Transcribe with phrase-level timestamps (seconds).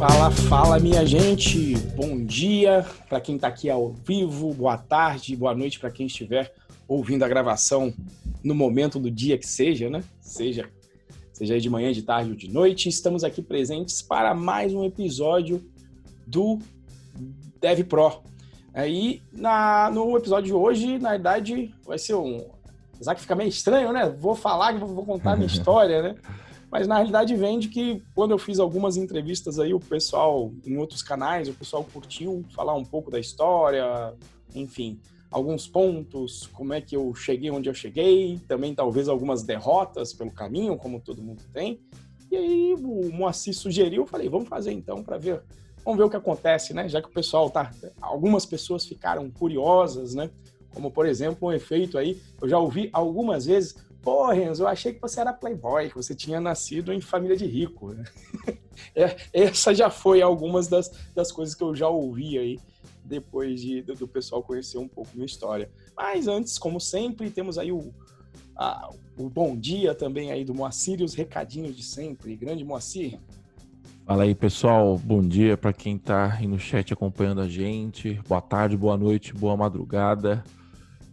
[0.00, 1.76] Fala, fala, minha gente.
[1.94, 6.54] Bom dia para quem está aqui ao vivo, boa tarde, boa noite para quem estiver
[6.88, 7.92] ouvindo a gravação
[8.42, 10.02] no momento do dia que seja, né?
[10.18, 10.70] Seja
[11.34, 12.88] seja de manhã, de tarde ou de noite.
[12.88, 15.62] Estamos aqui presentes para mais um episódio
[16.26, 16.58] do
[17.60, 18.22] Dev Pro.
[18.72, 22.48] Aí, na, no episódio de hoje, na verdade, vai ser um.
[22.94, 24.08] Apesar que fica meio estranho, né?
[24.18, 26.14] Vou falar, vou contar a minha história, né?
[26.70, 30.76] Mas na realidade vem de que quando eu fiz algumas entrevistas aí, o pessoal em
[30.76, 34.14] outros canais, o pessoal curtiu falar um pouco da história,
[34.54, 40.12] enfim, alguns pontos, como é que eu cheguei onde eu cheguei, também talvez algumas derrotas
[40.12, 41.80] pelo caminho, como todo mundo tem.
[42.30, 45.42] E aí o Moacir sugeriu, eu falei, vamos fazer então para ver,
[45.84, 46.88] vamos ver o que acontece, né?
[46.88, 50.30] Já que o pessoal tá, algumas pessoas ficaram curiosas, né?
[50.72, 54.94] Como por exemplo, um efeito aí, eu já ouvi algumas vezes, Pô, Renzo, eu achei
[54.94, 57.94] que você era playboy, que você tinha nascido em família de rico.
[58.94, 62.58] É, essa já foi algumas das, das coisas que eu já ouvi aí,
[63.04, 65.70] depois de, do, do pessoal conhecer um pouco minha história.
[65.94, 67.92] Mas antes, como sempre, temos aí o,
[68.56, 72.34] a, o bom dia também aí do Moacir e os recadinhos de sempre.
[72.36, 73.20] Grande Moacir.
[74.06, 74.96] Fala aí, pessoal.
[74.96, 78.14] Bom dia para quem está aí no chat acompanhando a gente.
[78.26, 80.42] Boa tarde, boa noite, boa madrugada.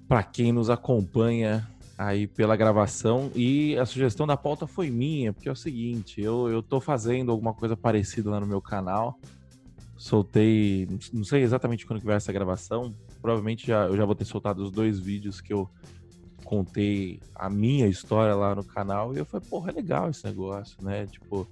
[0.08, 5.50] Para quem nos acompanha aí pela gravação e a sugestão da pauta foi minha, porque
[5.50, 9.20] é o seguinte, eu, eu tô fazendo alguma coisa parecida lá no meu canal,
[9.98, 14.26] soltei, não sei exatamente quando que vai essa gravação, provavelmente já, eu já vou ter
[14.26, 15.68] soltado os dois vídeos que eu
[16.46, 20.78] contei a minha história lá no canal e eu falei, porra, é legal esse negócio,
[20.84, 21.48] né, tipo,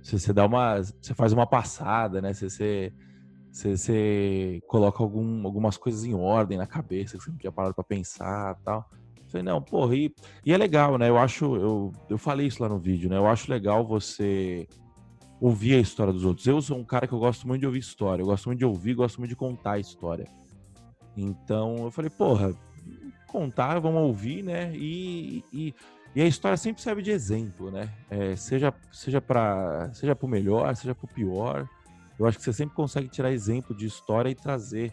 [0.00, 2.92] você, dá uma, você faz uma passada, né, você,
[3.52, 7.82] você, coloca algum, algumas coisas em ordem na cabeça que você não tinha parado para
[7.82, 8.88] pensar tal.
[9.28, 11.08] Falei, não, porra, e, e, é legal, né?
[11.08, 13.16] Eu acho, eu, eu falei isso lá no vídeo, né?
[13.16, 14.66] Eu acho legal você
[15.40, 16.46] ouvir a história dos outros.
[16.46, 18.64] Eu sou um cara que eu gosto muito de ouvir história, eu gosto muito de
[18.64, 20.26] ouvir, gosto muito de contar a história.
[21.16, 22.54] Então eu falei, porra,
[23.26, 24.72] contar, vamos ouvir, né?
[24.74, 25.74] E, e,
[26.14, 27.92] e a história sempre serve de exemplo, né?
[28.10, 31.68] É, seja seja para seja pro melhor, seja pro pior.
[32.18, 34.92] Eu acho que você sempre consegue tirar exemplo de história e trazer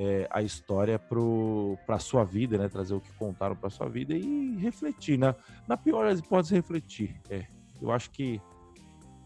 [0.00, 2.68] é, a história para a sua vida, né?
[2.68, 5.18] Trazer o que contaram para sua vida e refletir.
[5.18, 5.34] Na,
[5.66, 7.20] na pior das hipóteses, refletir.
[7.28, 7.44] É,
[7.82, 8.40] eu acho que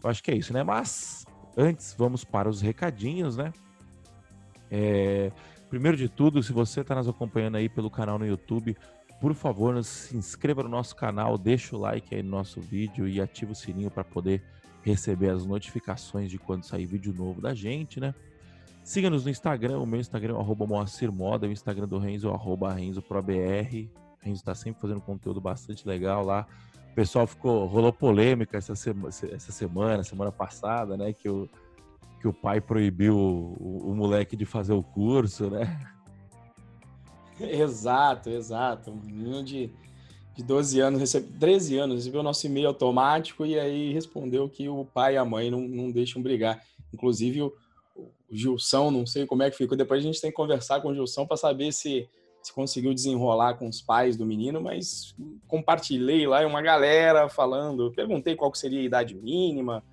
[0.03, 0.63] eu acho que é isso, né?
[0.63, 3.53] Mas antes, vamos para os recadinhos, né?
[4.71, 5.31] É,
[5.69, 8.75] primeiro de tudo, se você está nos acompanhando aí pelo canal no YouTube,
[9.21, 13.21] por favor, se inscreva no nosso canal, deixa o like aí no nosso vídeo e
[13.21, 14.43] ativa o sininho para poder
[14.81, 18.15] receber as notificações de quando sair vídeo novo da gente, né?
[18.83, 23.89] Siga-nos no Instagram, o meu Instagram é Moacir Moda, o Instagram do Renzo arroba RenzoProBR.
[24.19, 26.45] Renzo está sempre fazendo conteúdo bastante legal lá.
[26.91, 31.13] O pessoal ficou, rolou polêmica essa, essa semana, semana passada, né?
[31.13, 31.49] Que o,
[32.19, 35.79] que o pai proibiu o, o moleque de fazer o curso, né?
[37.39, 38.91] Exato, exato.
[38.91, 39.71] Um menino de,
[40.35, 44.69] de 12 anos, recebe, 13 anos, recebeu o nosso e-mail automático e aí respondeu que
[44.69, 46.61] o pai e a mãe não, não deixam brigar.
[46.93, 47.53] Inclusive, o,
[47.95, 49.77] o Gilson, não sei como é que ficou.
[49.77, 52.09] Depois a gente tem que conversar com o Gilson para saber se,
[52.41, 55.15] se conseguiu desenrolar com os pais do menino, mas
[55.47, 59.83] compartilhei lá uma galera falando, perguntei qual seria a idade mínima,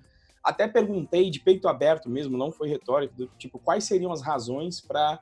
[0.43, 4.81] até perguntei de peito aberto mesmo, não foi retórico, do, tipo, quais seriam as razões
[4.81, 5.19] para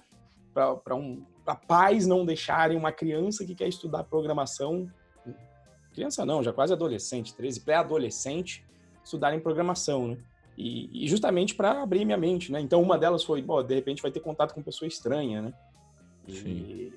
[0.96, 1.26] um,
[1.68, 4.90] pais não deixarem uma criança que quer estudar programação,
[5.94, 8.66] criança não, já quase adolescente, 13, pré-adolescente,
[9.04, 10.18] estudarem programação, né?
[10.60, 12.60] E, e justamente para abrir minha mente, né?
[12.60, 15.54] Então, uma delas foi, bom, de repente vai ter contato com pessoa estranha, né?
[16.28, 16.92] E, Sim.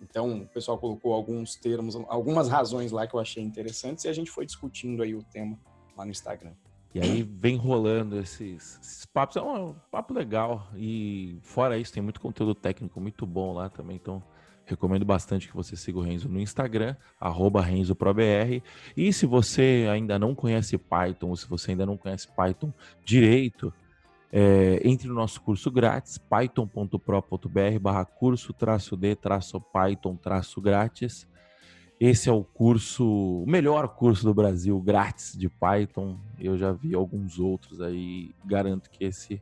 [0.00, 4.12] Então, o pessoal colocou alguns termos, algumas razões lá que eu achei interessantes e a
[4.12, 5.58] gente foi discutindo aí o tema
[5.96, 6.52] lá no Instagram.
[6.94, 10.68] E aí vem rolando esses, esses papos, é um papo legal.
[10.76, 13.96] E fora isso, tem muito conteúdo técnico muito bom lá também.
[13.96, 14.22] Então,
[14.68, 16.94] Recomendo bastante que você siga o Renzo no Instagram,
[17.64, 18.62] RenzoProBR.
[18.94, 22.70] E se você ainda não conhece Python, ou se você ainda não conhece Python
[23.02, 23.72] direito,
[24.30, 31.26] é, entre no nosso curso grátis, python.pro.br barra curso traço D traço Python traço grátis.
[31.98, 36.18] Esse é o curso, o melhor curso do Brasil grátis de Python.
[36.38, 39.40] Eu já vi alguns outros aí, garanto que esse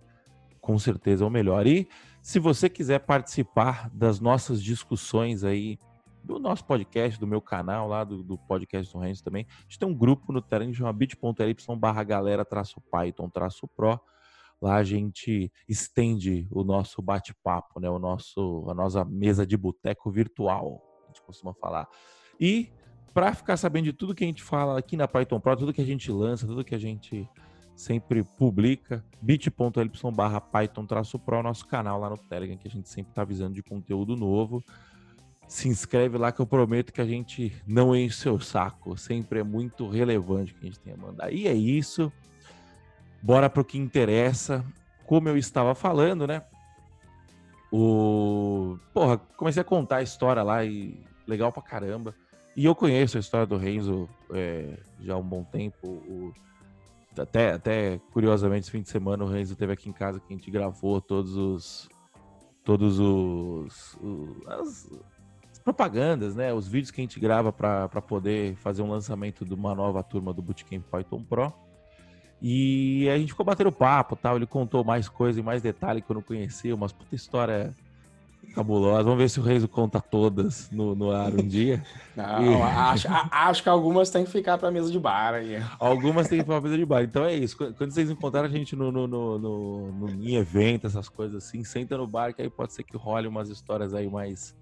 [0.66, 1.64] com certeza é o melhor.
[1.64, 1.88] E
[2.20, 5.78] se você quiser participar das nossas discussões aí,
[6.24, 9.78] do nosso podcast, do meu canal lá, do, do podcast do Renzo também, a gente
[9.78, 14.00] tem um grupo no Telegram que chama bit.ly barra galera traço Python traço Pro.
[14.60, 17.88] Lá a gente estende o nosso bate-papo, né?
[17.88, 21.86] O nosso, a nossa mesa de boteco virtual, a gente costuma falar.
[22.40, 22.72] E
[23.14, 25.80] para ficar sabendo de tudo que a gente fala aqui na Python Pro, tudo que
[25.80, 27.30] a gente lança, tudo que a gente
[27.76, 29.52] sempre publica, bit.ly
[30.12, 34.16] barra python-pro, nosso canal lá no Telegram, que a gente sempre está avisando de conteúdo
[34.16, 34.64] novo.
[35.46, 38.96] Se inscreve lá que eu prometo que a gente não enche seu saco.
[38.96, 41.32] Sempre é muito relevante o que a gente tem a mandar.
[41.32, 42.10] E é isso.
[43.22, 44.64] Bora para o que interessa.
[45.06, 46.42] Como eu estava falando, né?
[47.70, 48.78] O.
[48.92, 52.14] Porra, comecei a contar a história lá e legal pra caramba.
[52.56, 55.86] E eu conheço a história do Renzo é, já há um bom tempo.
[55.86, 56.32] O...
[57.18, 60.36] Até, até curiosamente, esse fim de semana o Renzo teve aqui em casa que a
[60.36, 61.88] gente gravou todos os.
[62.64, 63.96] Todos os.
[64.00, 64.92] os as,
[65.52, 66.52] as, propagandas, né?
[66.52, 70.32] Os vídeos que a gente grava para poder fazer um lançamento de uma nova turma
[70.32, 71.52] do Bootcamp Python Pro.
[72.40, 74.36] E a gente ficou batendo papo tal.
[74.36, 77.74] Ele contou mais coisa e mais detalhe que eu não conhecia, umas puta história
[78.54, 79.02] cabulosa.
[79.02, 81.84] Vamos ver se o Reis conta todas no, no ar um dia.
[82.16, 82.62] Não, e...
[82.62, 85.62] acho, acho que algumas têm que ficar para mesa de bar aí.
[85.78, 87.02] Algumas têm que ficar para mesa de bar.
[87.02, 87.56] Então é isso.
[87.56, 91.64] Quando vocês encontrarem a gente no, no, no, no, no em evento, essas coisas assim,
[91.64, 94.56] senta no bar que aí pode ser que role umas histórias aí mais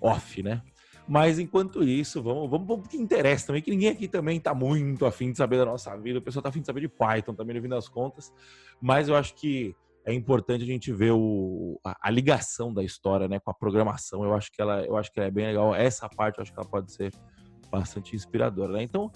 [0.00, 0.62] off, né?
[1.08, 5.04] Mas enquanto isso, vamos, vamos, vamos que interessa também, que ninguém aqui também está muito
[5.04, 6.20] afim de saber da nossa vida.
[6.20, 8.32] O pessoal está afim de saber de Python também, no fim das contas.
[8.80, 9.74] Mas eu acho que
[10.04, 14.24] é importante a gente ver o, a, a, ligação da história né, com a programação.
[14.24, 15.74] Eu acho que ela, eu acho que é bem legal.
[15.74, 17.12] Essa parte eu acho que ela pode ser
[17.70, 18.72] bastante inspiradora.
[18.72, 18.82] Né?
[18.82, 19.10] Então,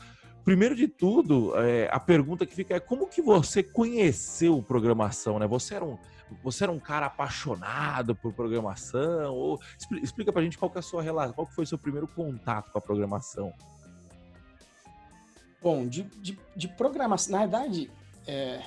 [0.44, 5.38] primeiro de tudo, é, a pergunta que fica é como que você conheceu programação?
[5.38, 5.46] Né?
[5.46, 5.98] Você era um
[6.42, 9.34] você era um cara apaixonado por programação?
[9.34, 9.60] Ou
[10.02, 12.08] explica pra gente qual que é a sua relação, qual que foi o seu primeiro
[12.08, 13.52] contato com a programação?
[15.62, 17.90] Bom, de, de, de programação, na verdade,
[18.26, 18.62] é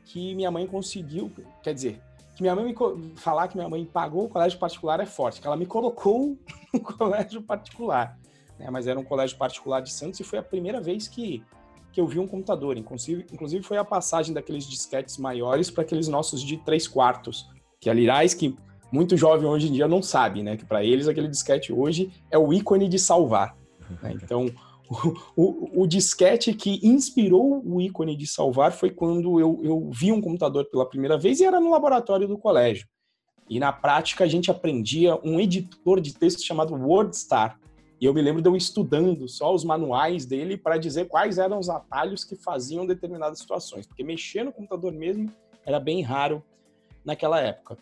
[0.04, 1.30] que minha mãe conseguiu,
[1.62, 2.00] quer dizer,
[2.38, 5.46] que minha mãe me falar que minha mãe pagou o colégio particular é forte, que
[5.46, 6.38] ela me colocou
[6.72, 8.16] no colégio particular,
[8.56, 8.68] né?
[8.70, 11.44] Mas era um colégio particular de Santos e foi a primeira vez que
[11.90, 16.06] que eu vi um computador, inclusive, inclusive foi a passagem daqueles disquetes maiores para aqueles
[16.06, 17.48] nossos de três quartos,
[17.80, 18.54] que aliás que
[18.92, 20.56] muito jovem hoje em dia não sabe, né?
[20.56, 23.56] Que para eles aquele disquete hoje é o ícone de salvar.
[24.00, 24.12] Né?
[24.22, 24.46] Então,
[25.36, 30.20] o, o, disquete que inspirou o ícone de salvar foi quando eu, eu vi um
[30.20, 32.88] computador pela primeira vez e era no laboratório do colégio.
[33.50, 37.58] E na prática a gente aprendia um editor de texto chamado WordStar.
[38.00, 41.58] E eu me lembro de eu estudando só os manuais dele para dizer quais eram
[41.58, 45.30] os atalhos que faziam determinadas situações, porque mexer no computador mesmo
[45.66, 46.42] era bem raro
[47.04, 47.76] naquela época.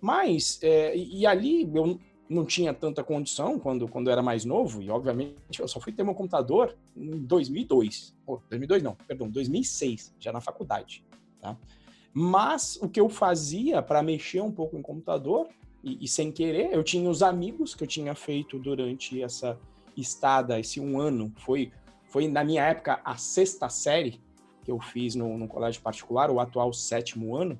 [0.00, 4.88] Mas, é, e ali eu não tinha tanta condição quando, quando era mais novo, e
[4.88, 8.14] obviamente eu só fui ter meu computador em 2002.
[8.24, 11.04] Oh, 2002 não, perdão, 2006, já na faculdade.
[11.40, 11.56] Tá?
[12.14, 15.48] Mas o que eu fazia para mexer um pouco em computador,
[15.82, 19.58] e, e, sem querer, eu tinha os amigos que eu tinha feito durante essa
[19.96, 21.72] estada, esse um ano, foi,
[22.04, 24.20] foi na minha época a sexta série
[24.62, 27.58] que eu fiz no, no colégio particular, o atual sétimo ano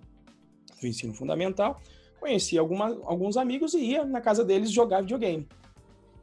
[0.81, 1.81] do ensino fundamental
[2.20, 5.49] conheci alguma, alguns amigos e ia na casa deles jogar videogame.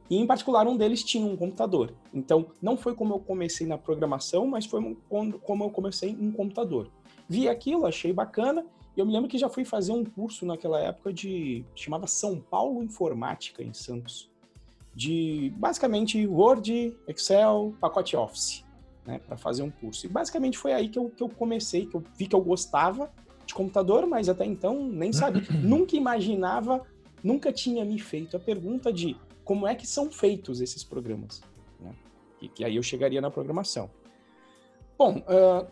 [0.08, 1.92] E, em particular, um deles tinha um computador.
[2.14, 6.90] Então, não foi como eu comecei na programação, mas foi como eu comecei em computador.
[7.28, 8.64] Vi aquilo, achei bacana,
[8.96, 11.64] e eu me lembro que já fui fazer um curso naquela época de.
[11.74, 14.30] chamava São Paulo Informática, em Santos.
[14.94, 18.64] De basicamente Word, Excel, pacote Office,
[19.06, 20.06] né, para fazer um curso.
[20.06, 23.12] E basicamente foi aí que eu, que eu comecei, que eu vi que eu gostava
[23.48, 25.42] de computador, mas até então nem sabia.
[25.60, 26.86] nunca imaginava,
[27.24, 31.40] nunca tinha me feito a pergunta de como é que são feitos esses programas.
[31.80, 31.92] Né?
[32.40, 33.90] E que aí eu chegaria na programação.
[34.96, 35.66] Bom, uh,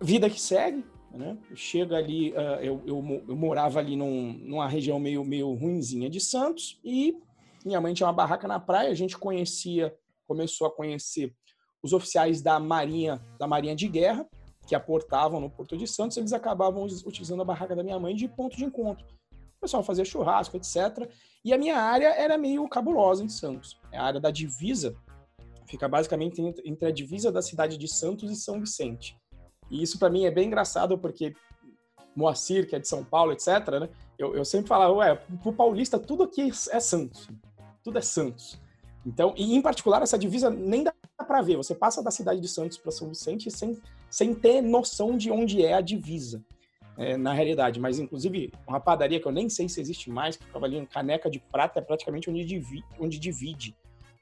[0.00, 1.36] vida que segue, né?
[1.54, 6.20] Chega ali, uh, eu, eu, eu, morava ali num, numa região meio, meio ruinzinha de
[6.20, 7.16] Santos e
[7.64, 9.94] minha mãe tinha uma barraca na praia, a gente conhecia,
[10.26, 11.34] começou a conhecer
[11.82, 14.26] os oficiais da Marinha, da Marinha de Guerra,
[14.66, 18.28] que aportavam no Porto de Santos, eles acabavam utilizando a barraca da minha mãe de
[18.28, 19.04] ponto de encontro.
[19.32, 21.08] O pessoal fazia churrasco, etc.
[21.44, 23.78] E a minha área era meio cabulosa em Santos.
[23.90, 24.96] É a área da divisa,
[25.66, 29.16] fica basicamente entre a divisa da cidade de Santos e São Vicente.
[29.70, 31.34] E isso para mim é bem engraçado porque
[32.14, 33.88] Moacir, que é de São Paulo, etc., né?
[34.18, 37.28] Eu, eu sempre falava, ué, pro paulista tudo aqui é Santos.
[37.82, 38.60] Tudo é Santos.
[39.04, 40.94] Então, e em particular, essa divisa nem dá
[41.26, 41.56] para ver.
[41.56, 43.80] Você passa da cidade de Santos para São Vicente sem,
[44.12, 46.44] sem ter noção de onde é a divisa.
[46.98, 50.44] é, na realidade, mas inclusive uma padaria que eu nem sei se existe mais, que
[50.44, 53.74] ficava ali em Caneca de Prata, é praticamente onde divide, onde divide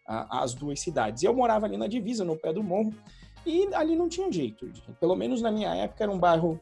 [0.06, 1.24] a, as duas cidades.
[1.24, 2.94] E eu morava ali na divisa, no pé do morro,
[3.44, 4.70] e ali não tinha jeito.
[5.00, 6.60] Pelo menos na minha época era um bairro,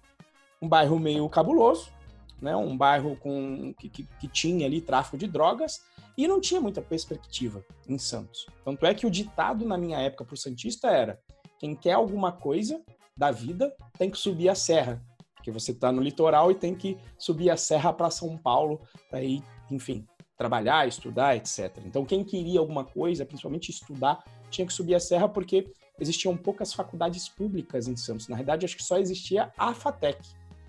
[0.62, 1.92] um bairro meio cabuloso,
[2.40, 2.56] né?
[2.56, 5.82] um bairro com, que, que, que tinha ali tráfico de drogas,
[6.16, 8.47] e não tinha muita perspectiva em Santos.
[8.64, 11.20] Tanto é que o ditado na minha época para o Santista era:
[11.58, 12.82] quem quer alguma coisa
[13.18, 15.02] da vida tem que subir a serra
[15.48, 19.22] porque você está no litoral e tem que subir a serra para São Paulo para
[19.22, 20.04] ir, enfim,
[20.37, 21.78] trabalhar, estudar, etc.
[21.87, 26.72] Então, quem queria alguma coisa, principalmente estudar, tinha que subir a serra porque existiam poucas
[26.75, 28.28] faculdades públicas em Santos.
[28.28, 30.18] Na verdade, acho que só existia a FATEC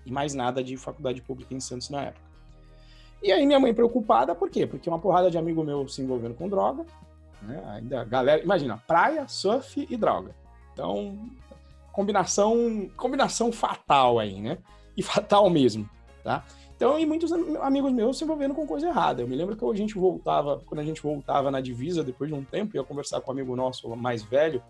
[0.06, 2.30] e mais nada de faculdade pública em Santos na época.
[3.22, 4.66] E aí minha mãe preocupada, por quê?
[4.66, 6.86] Porque uma porrada de amigo meu se envolvendo com droga,
[7.42, 7.62] né?
[7.66, 10.34] Ainda galera, imagina, praia, surf e droga.
[10.72, 11.28] Então,
[11.92, 14.58] combinação, combinação fatal aí, né?
[14.96, 15.88] E fatal mesmo,
[16.22, 16.44] tá?
[16.74, 17.30] Então, e muitos
[17.60, 19.20] amigos meus se envolvendo com coisa errada.
[19.20, 22.34] Eu me lembro que a gente voltava, quando a gente voltava na divisa, depois de
[22.34, 24.62] um tempo, ia conversar com um amigo nosso mais velho,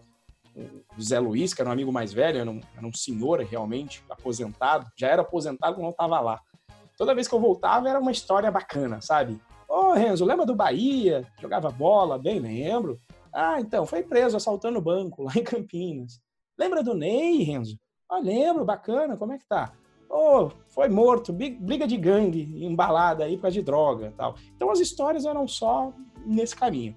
[0.97, 4.03] o Zé Luiz, que era um amigo mais velho, era um, era um senhor realmente,
[4.11, 6.41] aposentado, já era aposentado quando eu estava lá.
[6.97, 9.41] Toda vez que eu voltava era uma história bacana, sabe?
[9.69, 11.27] Ô, oh, Renzo, lembra do Bahia?
[11.41, 12.19] Jogava bola?
[12.19, 13.01] Bem, lembro.
[13.33, 16.21] Ah, então, foi preso assaltando banco lá em Campinas.
[16.61, 17.79] Lembra do Ney, Renzo?
[18.07, 19.73] Ah, lembro, bacana, como é que tá?
[20.11, 24.35] Oh, foi morto, briga de gangue, embalada aí por causa de droga tal.
[24.55, 25.91] Então as histórias eram só
[26.27, 26.95] nesse caminho.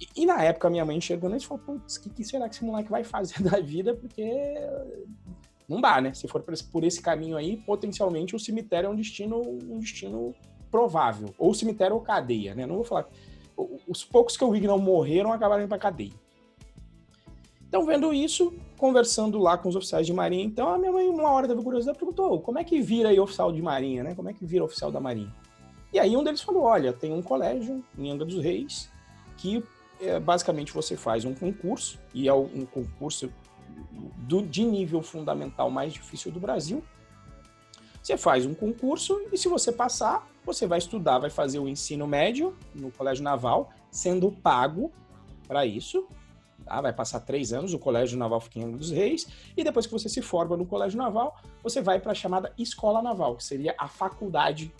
[0.00, 2.54] E, e na época minha mãe enxergando isso falou, putz, o que, que, será que
[2.54, 3.94] esse moleque vai fazer da vida?
[3.94, 4.24] Porque
[5.68, 6.14] não dá, né?
[6.14, 9.78] Se for por esse, por esse caminho aí, potencialmente o cemitério é um destino, um
[9.80, 10.34] destino
[10.70, 11.28] provável.
[11.36, 12.64] Ou cemitério ou cadeia, né?
[12.64, 13.06] Não vou falar.
[13.86, 16.24] Os poucos que eu vi que não morreram acabaram indo pra cadeia.
[17.74, 21.30] Então, vendo isso, conversando lá com os oficiais de marinha, então a minha mãe, uma
[21.30, 24.14] hora teve curiosidade, perguntou como é que vira aí oficial de marinha, né?
[24.14, 25.34] Como é que vira oficial da marinha?
[25.90, 28.90] E aí um deles falou, olha, tem um colégio em Angra dos Reis
[29.38, 29.64] que
[30.02, 33.32] é, basicamente você faz um concurso, e é um concurso
[34.18, 36.84] do, de nível fundamental mais difícil do Brasil.
[38.02, 42.06] Você faz um concurso e se você passar, você vai estudar, vai fazer o ensino
[42.06, 44.92] médio no Colégio Naval, sendo pago
[45.48, 46.06] para isso,
[46.64, 46.80] Tá?
[46.80, 50.22] Vai passar três anos, o Colégio Naval Angra dos Reis, e depois que você se
[50.22, 54.72] forma no Colégio Naval, você vai para a chamada Escola Naval, que seria a faculdade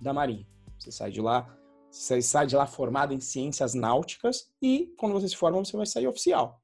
[0.00, 0.46] da Marinha.
[0.78, 1.48] Você sai de lá,
[1.90, 5.86] você sai de lá formado em ciências náuticas, e quando você se forma, você vai
[5.86, 6.60] sair oficial.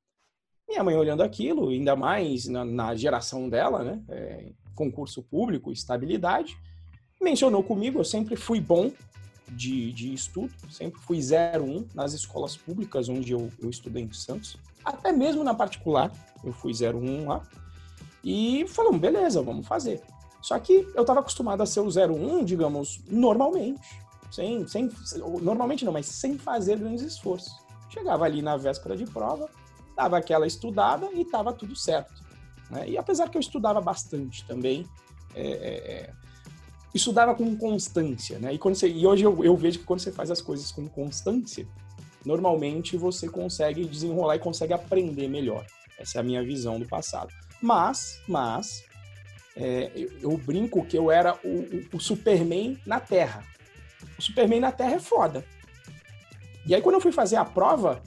[0.69, 4.03] Minha mãe olhando aquilo, ainda mais na, na geração dela, né?
[4.09, 6.57] É, concurso público, estabilidade,
[7.21, 8.91] mencionou comigo, eu sempre fui bom
[9.57, 14.57] de, de estudo, sempre fui 01 nas escolas públicas onde eu, eu estudei em Santos,
[14.85, 16.11] até mesmo na particular,
[16.43, 17.43] eu fui 01 lá,
[18.25, 20.01] e falamos, beleza, vamos fazer.
[20.41, 24.91] Só que eu estava acostumado a ser o 01, digamos, normalmente, sem, sem,
[25.43, 27.53] normalmente não, mas sem fazer grandes esforços.
[27.91, 29.49] Chegava ali na véspera de prova,
[29.95, 32.23] dava aquela estudada e estava tudo certo.
[32.71, 32.91] Né?
[32.91, 34.87] E apesar que eu estudava bastante também,
[35.35, 36.15] é, é, é
[36.95, 38.55] estudava com constância, né?
[38.55, 40.89] E, quando você, e hoje eu, eu vejo que quando você faz as coisas com
[40.89, 41.67] constância,
[42.25, 45.67] normalmente você consegue desenrolar e consegue aprender melhor.
[45.99, 47.33] Essa é a minha visão do passado.
[47.61, 48.85] Mas, mas,
[49.57, 53.45] é, eu, eu, brinco que eu era o, o, o, Superman na Terra.
[54.19, 55.45] O Superman na Terra é foda.
[56.67, 58.03] E aí, quando eu fui fazer a prova,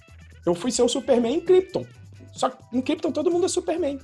[0.45, 1.85] eu fui ser o Superman em Krypton.
[2.33, 3.99] Só que em Krypton todo mundo é Superman.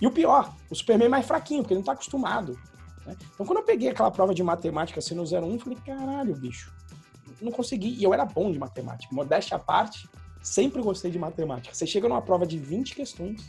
[0.00, 2.58] E o pior, o Superman mais fraquinho, porque ele não tá acostumado.
[3.06, 3.16] Né?
[3.34, 6.72] Então, quando eu peguei aquela prova de matemática sendo 01, falei, caralho, bicho,
[7.40, 7.94] não consegui.
[7.94, 9.14] E eu era bom de matemática.
[9.14, 10.08] Modéstia à parte,
[10.42, 11.74] sempre gostei de matemática.
[11.74, 13.48] Você chega numa prova de 20 questões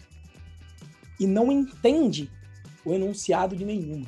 [1.19, 2.29] e não entende
[2.83, 4.05] o enunciado de nenhuma.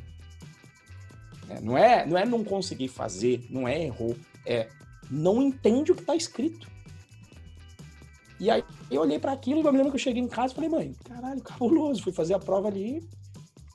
[1.49, 4.69] É, não, é, não é não conseguir fazer, não é errou, é
[5.09, 6.67] não entende o que está escrito.
[8.39, 10.51] E aí eu olhei para aquilo e eu me lembro que eu cheguei em casa
[10.51, 12.03] e falei, mãe, caralho, cabuloso.
[12.03, 13.07] Fui fazer a prova ali,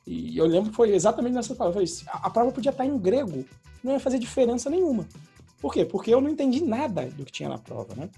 [0.07, 1.81] e eu lembro que foi exatamente nessa palavra.
[1.81, 3.45] Eu falei, assim, a, a prova podia estar em grego,
[3.83, 5.07] não ia fazer diferença nenhuma.
[5.61, 5.85] Por quê?
[5.85, 8.11] Porque eu não entendi nada do que tinha na prova, né?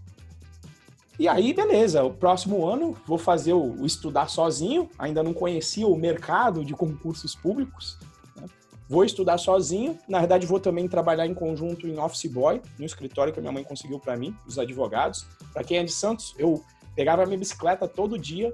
[1.18, 5.86] E aí, beleza, o próximo ano vou fazer o, o estudar sozinho, ainda não conhecia
[5.86, 7.98] o mercado de concursos públicos,
[8.34, 8.48] né?
[8.88, 13.32] vou estudar sozinho, na verdade vou também trabalhar em conjunto em office boy, no escritório
[13.32, 15.24] que a minha mãe conseguiu para mim, os advogados.
[15.52, 16.64] Para quem é de Santos, eu
[16.96, 18.52] pegava a minha bicicleta todo dia,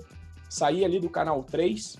[0.51, 1.97] saía ali do canal 3,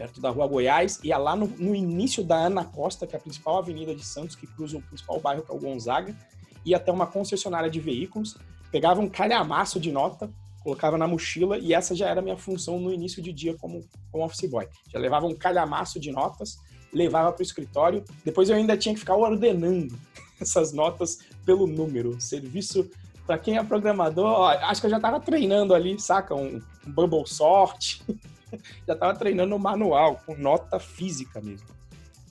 [0.00, 3.20] perto da Rua Goiás, ia lá no, no, início da Ana Costa, que é a
[3.20, 6.16] principal avenida de Santos, que cruza o principal bairro, que é o Gonzaga,
[6.64, 8.34] ia até uma concessionária de veículos,
[8.72, 10.30] pegava um calhamaço de nota,
[10.62, 13.84] colocava na mochila, e essa já era a minha função no início de dia como,
[14.10, 14.66] como office boy.
[14.88, 16.56] Já levava um calhamaço de notas,
[16.90, 18.02] levava para o escritório.
[18.24, 19.94] Depois eu ainda tinha que ficar ordenando
[20.40, 22.18] essas notas pelo número.
[22.18, 22.90] Serviço
[23.26, 26.34] para quem é programador, ó, acho que eu já estava treinando ali, saca?
[26.34, 28.00] Um, um Bubble Sort.
[28.86, 31.68] já estava treinando manual, com nota física mesmo.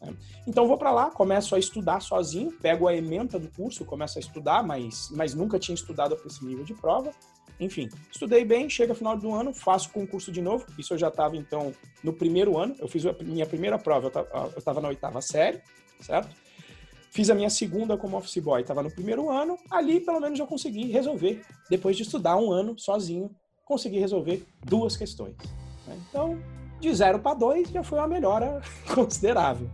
[0.02, 0.14] Né?
[0.48, 4.22] Então vou para lá, começo a estudar sozinho, pego a ementa do curso, começo a
[4.22, 7.12] estudar, mas, mas nunca tinha estudado para esse nível de prova.
[7.60, 10.66] Enfim, estudei bem, chega final do ano, faço concurso de novo.
[10.78, 12.74] Isso eu já estava, então, no primeiro ano.
[12.80, 14.10] Eu fiz a minha primeira prova,
[14.54, 15.62] eu estava na oitava série,
[16.00, 16.34] certo?
[17.12, 19.58] Fiz a minha segunda como office boy, estava no primeiro ano.
[19.70, 21.42] Ali, pelo menos, eu consegui resolver.
[21.70, 23.30] Depois de estudar um ano sozinho,
[23.66, 25.36] consegui resolver duas questões.
[26.10, 26.40] Então,
[26.80, 28.62] de zero para dois já foi uma melhora
[28.94, 29.70] considerável.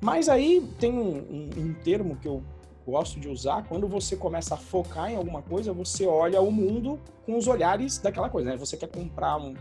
[0.00, 2.42] Mas aí tem um, um, um termo que eu
[2.86, 6.98] gosto de usar, quando você começa a focar em alguma coisa, você olha o mundo
[7.24, 8.56] com os olhares daquela coisa, né?
[8.56, 9.54] Você quer comprar um,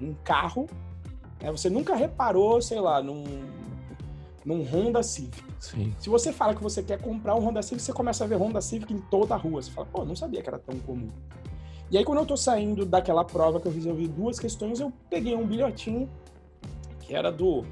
[0.00, 0.66] um carro,
[1.40, 1.50] né?
[1.50, 3.24] você nunca reparou, sei lá, num,
[4.44, 5.42] num Honda Civic.
[5.58, 5.94] Sim.
[5.98, 8.60] Se você fala que você quer comprar um Honda Civic, você começa a ver Honda
[8.60, 9.62] Civic em toda a rua.
[9.62, 11.10] Você fala, pô, não sabia que era tão comum.
[11.90, 15.34] E aí, quando eu tô saindo daquela prova que eu resolvi duas questões, eu peguei
[15.34, 16.08] um bilhotinho
[17.00, 17.64] que era do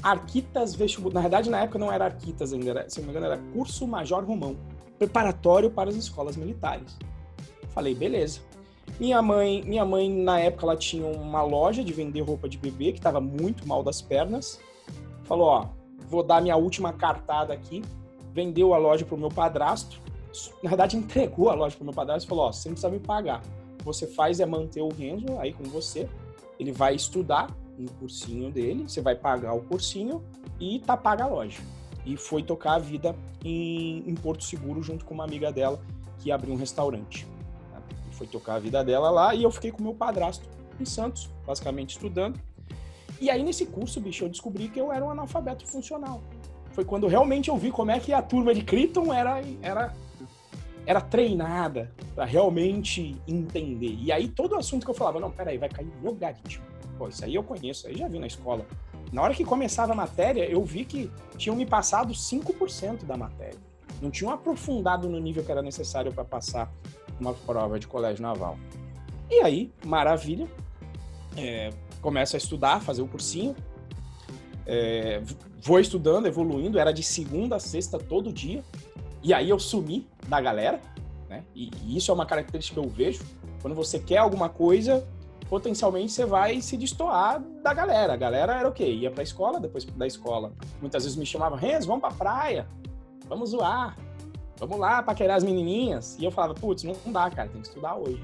[0.00, 1.14] Arquitas Vestibular.
[1.14, 3.86] Na verdade, na época não era Arquitas ainda, era, se não me engano, era Curso
[3.86, 4.56] Major Romão,
[4.98, 6.96] preparatório para as escolas militares.
[7.70, 8.40] Falei, beleza.
[9.00, 12.92] Minha mãe, minha mãe na época ela tinha uma loja de vender roupa de bebê
[12.92, 14.60] que estava muito mal das pernas.
[15.24, 15.66] Falou, ó,
[16.08, 17.82] vou dar minha última cartada aqui.
[18.32, 20.00] Vendeu a loja pro meu padrasto.
[20.62, 23.00] Na verdade, entregou a loja pro meu padrasto e falou, ó, você não precisa me
[23.00, 23.42] pagar.
[23.84, 26.08] Você faz é manter o Renzo aí com você.
[26.58, 30.22] Ele vai estudar um cursinho dele, você vai pagar o cursinho
[30.60, 31.60] e tá paga a loja.
[32.06, 33.14] E foi tocar a vida
[33.44, 35.80] em, em Porto Seguro junto com uma amiga dela
[36.18, 37.26] que abriu um restaurante.
[37.72, 37.82] Né?
[38.12, 40.48] Foi tocar a vida dela lá e eu fiquei com meu padrasto
[40.80, 42.38] em Santos, basicamente estudando.
[43.20, 46.22] E aí nesse curso, bicho, eu descobri que eu era um analfabeto funcional.
[46.72, 49.94] Foi quando realmente eu vi como é que a turma de Criton era, era,
[50.86, 53.96] era treinada para realmente entender.
[54.00, 57.24] E aí todo assunto que eu falava, não, peraí, vai cair no garitmo Pô, isso
[57.24, 58.66] aí eu conheço, aí já vi na escola.
[59.12, 63.58] Na hora que começava a matéria, eu vi que tinham me passado 5% da matéria.
[64.00, 66.72] Não tinham aprofundado no nível que era necessário para passar
[67.20, 68.58] uma prova de colégio naval.
[69.30, 70.48] E aí, maravilha,
[71.36, 73.56] é, começo a estudar, fazer o cursinho,
[74.66, 75.22] é,
[75.60, 78.64] vou estudando, evoluindo, era de segunda a sexta todo dia,
[79.24, 80.78] e aí eu sumi da galera,
[81.30, 81.42] né?
[81.54, 83.24] E, e isso é uma característica que eu vejo.
[83.62, 85.02] Quando você quer alguma coisa,
[85.48, 88.12] potencialmente você vai se destoar da galera.
[88.12, 88.84] A galera era o quê?
[88.84, 90.52] Ia pra escola, depois da escola.
[90.78, 92.68] Muitas vezes me chamavam, Renzo, vamos pra praia,
[93.26, 93.96] vamos zoar,
[94.58, 96.18] vamos lá paquerar as menininhas.
[96.18, 98.20] E eu falava, putz, não, dá, cara, tem que estudar hoje.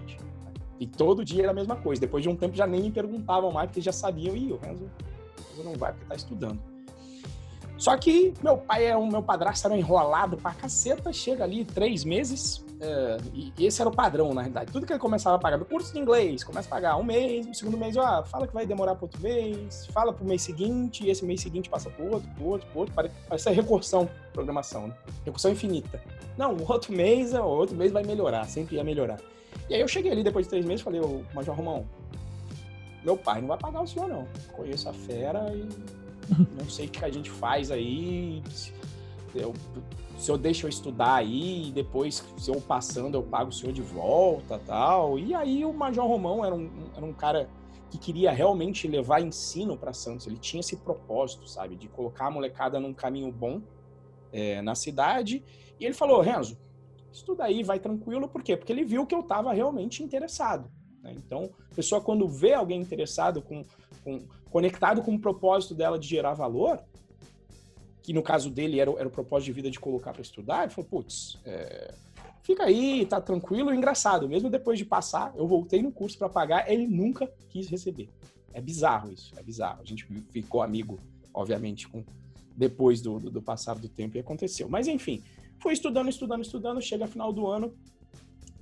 [0.79, 1.99] E todo dia era a mesma coisa.
[1.99, 4.85] Depois de um tempo já nem me perguntavam mais, porque já sabiam, ih, o Renzo,
[4.85, 6.61] o Renzo não vai porque tá estudando.
[7.81, 12.05] Só que meu pai é um meu padrasto era enrolado pra caceta, chega ali três
[12.05, 14.71] meses, é, e esse era o padrão, na realidade.
[14.71, 17.55] Tudo que ele começava a pagar, curso de inglês, começa a pagar um mês, no
[17.55, 21.11] segundo mês, ah, fala que vai demorar para outro mês, fala pro mês seguinte, e
[21.11, 24.95] esse mês seguinte passa pro outro, pro outro, pro outro, parece, parece recursão programação, né?
[25.25, 26.03] Recursão infinita.
[26.37, 29.19] Não, o outro mês, o outro mês vai melhorar, sempre ia melhorar.
[29.71, 31.87] E aí eu cheguei ali depois de três meses falei, ô, Major Romão,
[33.03, 34.29] meu pai não vai pagar o senhor, não.
[34.53, 35.67] Conheço a fera e
[36.39, 38.43] não sei o que a gente faz aí.
[39.35, 39.53] Eu,
[40.17, 43.83] o senhor deixa eu estudar aí depois, se eu passando, eu pago o senhor de
[43.83, 45.19] volta tal.
[45.19, 47.49] E aí o Major Romão era um, era um cara
[47.91, 50.27] que queria realmente levar ensino para Santos.
[50.27, 53.61] Ele tinha esse propósito, sabe, de colocar a molecada num caminho bom
[54.33, 55.43] é, na cidade.
[55.79, 56.57] E ele falou, Renzo,
[57.13, 58.29] estuda aí, vai tranquilo.
[58.29, 58.57] Por quê?
[58.57, 60.71] Porque ele viu que eu estava realmente interessado.
[61.03, 61.15] Né?
[61.17, 63.65] Então, a pessoa quando vê alguém interessado com
[64.03, 66.83] com, conectado com o propósito dela de gerar valor,
[68.03, 70.73] que no caso dele era, era o propósito de vida de colocar para estudar, ele
[70.73, 71.95] falou, putz, é,
[72.43, 74.29] fica aí, tá tranquilo, engraçado.
[74.29, 78.09] Mesmo depois de passar, eu voltei no curso para pagar, ele nunca quis receber.
[78.53, 79.81] É bizarro isso, é bizarro.
[79.81, 80.99] A gente ficou amigo,
[81.33, 82.03] obviamente, com
[82.57, 84.69] depois do, do, do passar do tempo e aconteceu.
[84.69, 85.23] Mas enfim,
[85.59, 87.73] fui estudando, estudando, estudando, chega final do ano,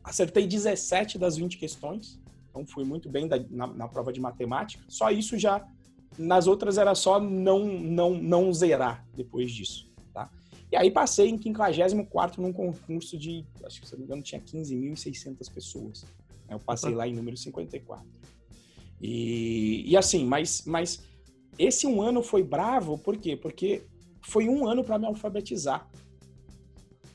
[0.05, 4.83] acertei 17 das 20 questões, então fui muito bem da, na, na, prova de matemática.
[4.89, 5.67] Só isso já.
[6.17, 10.31] Nas outras era só não não não zerar depois disso, tá?
[10.71, 14.41] E aí passei em 54 num concurso de, acho que se não me engano tinha
[14.41, 16.05] 15.600 pessoas.
[16.49, 18.07] Eu passei lá em número 54.
[19.01, 21.03] E, e assim, mas, mas
[21.59, 23.37] esse um ano foi bravo, por quê?
[23.37, 23.83] Porque
[24.23, 25.89] foi um ano para me alfabetizar.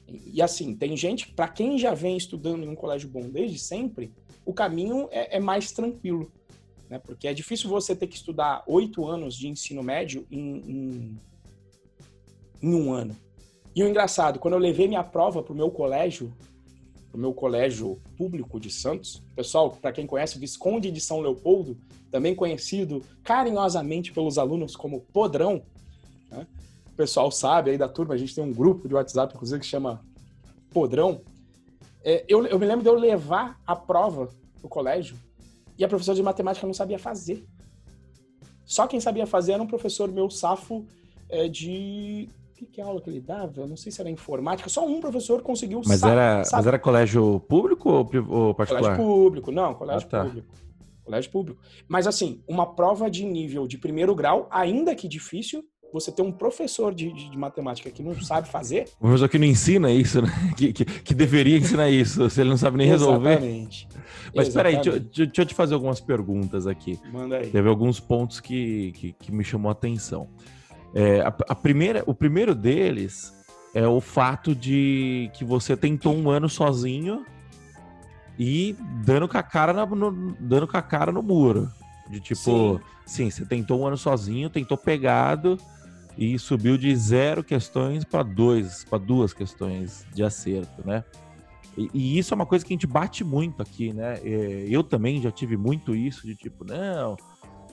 [0.07, 3.59] E, e assim, tem gente, para quem já vem estudando em um colégio bom desde
[3.59, 4.11] sempre,
[4.45, 6.31] o caminho é, é mais tranquilo.
[6.93, 6.99] Né?
[6.99, 11.19] Porque é difícil você ter que estudar oito anos de ensino médio em, em,
[12.61, 13.17] em um ano.
[13.75, 16.31] E o engraçado, quando eu levei minha prova para o meu colégio,
[17.09, 21.75] para o meu colégio público de Santos, pessoal, para quem conhece, Visconde de São Leopoldo,
[22.11, 25.63] também conhecido carinhosamente pelos alunos como Podrão,
[26.29, 26.45] né?
[26.85, 29.65] o pessoal sabe aí da turma, a gente tem um grupo de WhatsApp, inclusive, que
[29.65, 30.05] chama
[30.69, 31.21] Podrão.
[32.03, 34.29] É, eu, eu me lembro de eu levar a prova
[34.59, 35.17] pro colégio
[35.77, 37.45] e a professora de matemática não sabia fazer.
[38.65, 40.85] Só quem sabia fazer era um professor meu safo
[41.29, 43.61] é, de que, que aula que ele dava?
[43.61, 44.69] Eu não sei se era informática.
[44.69, 48.95] Só um professor conseguiu mas era Mas era colégio público ou, ou particular?
[48.95, 50.25] Colégio público, não, colégio ah, tá.
[50.25, 50.47] público.
[51.03, 51.61] Colégio público.
[51.87, 56.31] Mas assim, uma prova de nível de primeiro grau, ainda que difícil, você ter um
[56.31, 58.89] professor de, de, de, matemática que não sabe fazer.
[58.99, 60.29] Um professor que não ensina isso, né?
[60.57, 63.33] Que, que, que, deveria ensinar isso, se ele não sabe nem resolver.
[63.33, 63.87] Exatamente.
[64.35, 66.99] Mas espera aí, deixa, deixa, eu te fazer algumas perguntas aqui.
[67.11, 67.47] Manda aí.
[67.47, 70.27] Teve alguns pontos que, que, que me chamou a atenção.
[70.95, 73.33] É, a, a, primeira, o primeiro deles
[73.73, 77.25] é o fato de que você tentou um ano sozinho
[78.37, 78.75] e
[79.05, 81.69] dando com a cara, na, no, dando com a cara no muro.
[82.09, 83.29] De tipo, sim.
[83.29, 85.57] sim, você tentou um ano sozinho, tentou pegado
[86.17, 91.03] e subiu de zero questões para dois, para duas questões de acerto, né?
[91.77, 94.19] E, e, isso é uma coisa que a gente bate muito aqui, né?
[94.23, 97.17] É, eu também já tive muito isso de tipo, não,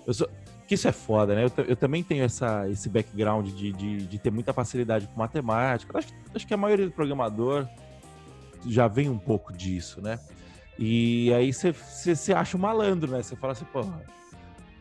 [0.07, 0.29] eu sou,
[0.67, 1.45] que isso é foda, né?
[1.45, 5.99] Eu, eu também tenho essa, esse background de, de, de, ter muita facilidade com matemática.
[5.99, 7.69] Acho, acho que a maioria do programador
[8.67, 10.19] já vem um pouco disso, né?
[10.79, 13.23] E aí você acha um malandro, né?
[13.23, 13.85] Você fala assim, pô,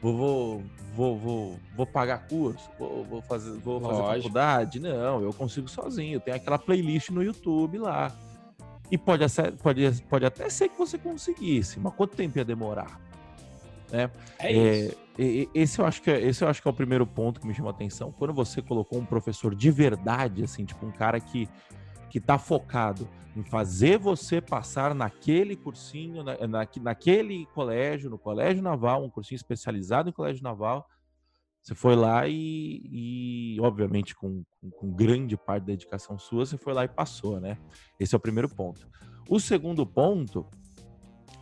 [0.01, 0.63] vou, vou,
[0.95, 4.79] vou, vou, vou pagar curso, vou, vou fazer, vou fazer faculdade.
[4.79, 6.19] Não, eu consigo sozinho.
[6.19, 8.15] Tem aquela playlist no YouTube lá.
[8.91, 9.23] E pode,
[9.61, 12.99] pode, pode até ser que você conseguisse, mas quanto tempo ia demorar?
[13.91, 14.09] Né?
[14.39, 14.97] É, é isso.
[15.53, 17.53] esse eu acho que é, esse eu acho que é o primeiro ponto que me
[17.53, 18.11] chamou a atenção.
[18.11, 21.47] Quando você colocou um professor de verdade, assim, tipo um cara que
[22.09, 28.61] que tá focado em fazer você passar naquele cursinho, na, na, naquele colégio, no colégio
[28.61, 30.87] naval, um cursinho especializado em colégio naval.
[31.61, 36.57] Você foi lá e, e obviamente, com, com, com, grande parte da dedicação sua, você
[36.57, 37.57] foi lá e passou, né?
[37.99, 38.87] Esse é o primeiro ponto.
[39.29, 40.47] O segundo ponto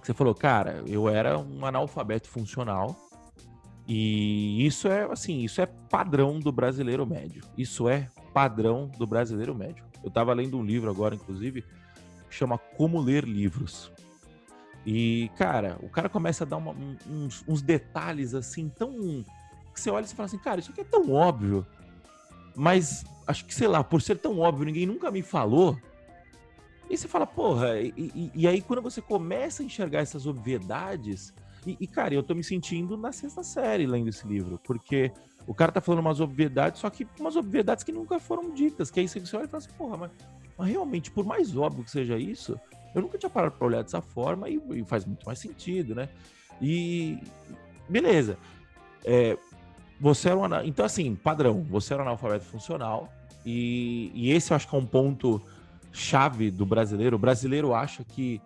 [0.07, 2.95] você falou, cara, eu era um analfabeto funcional
[3.85, 7.43] e isso é assim, isso é padrão do brasileiro médio.
[7.57, 9.83] Isso é padrão do brasileiro médio.
[10.03, 11.63] Eu estava lendo um livro agora, inclusive,
[12.29, 13.91] que chama Como Ler Livros.
[14.85, 16.71] E, cara, o cara começa a dar uma,
[17.09, 19.25] uns, uns, detalhes assim tão.
[19.73, 21.65] que você olha e você fala assim, cara, isso aqui é tão óbvio.
[22.55, 25.75] Mas acho que, sei lá, por ser tão óbvio, ninguém nunca me falou.
[26.87, 31.33] E você fala, porra, e, e, e, aí quando você começa a enxergar essas obviedades,
[31.67, 35.11] e, e, cara, eu tô me sentindo na sexta série lendo esse livro, porque
[35.45, 39.01] o cara tá falando umas obviedades, só que umas obviedades que nunca foram ditas, que
[39.01, 40.11] aí você olha e fala assim, porra, mas,
[40.57, 42.57] mas realmente, por mais óbvio que seja isso,
[42.95, 46.07] eu nunca tinha parado pra olhar dessa forma e, e faz muito mais sentido, né?
[46.61, 47.19] E
[47.89, 48.37] beleza.
[49.03, 49.37] É,
[49.99, 53.11] você era um, então assim, padrão, você era um analfabeto funcional,
[53.45, 55.41] e, e esse eu acho que é um ponto
[55.91, 57.15] chave do brasileiro.
[57.15, 58.41] O brasileiro acha que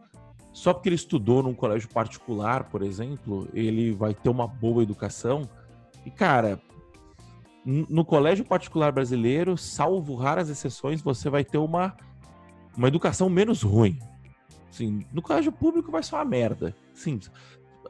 [0.53, 5.49] só porque ele estudou num colégio particular, por exemplo, ele vai ter uma boa educação.
[6.05, 6.61] E, cara,
[7.65, 11.95] no colégio particular brasileiro, salvo raras exceções, você vai ter uma,
[12.75, 13.97] uma educação menos ruim.
[14.69, 16.75] Assim, no colégio público vai ser uma merda.
[16.93, 17.19] Sim,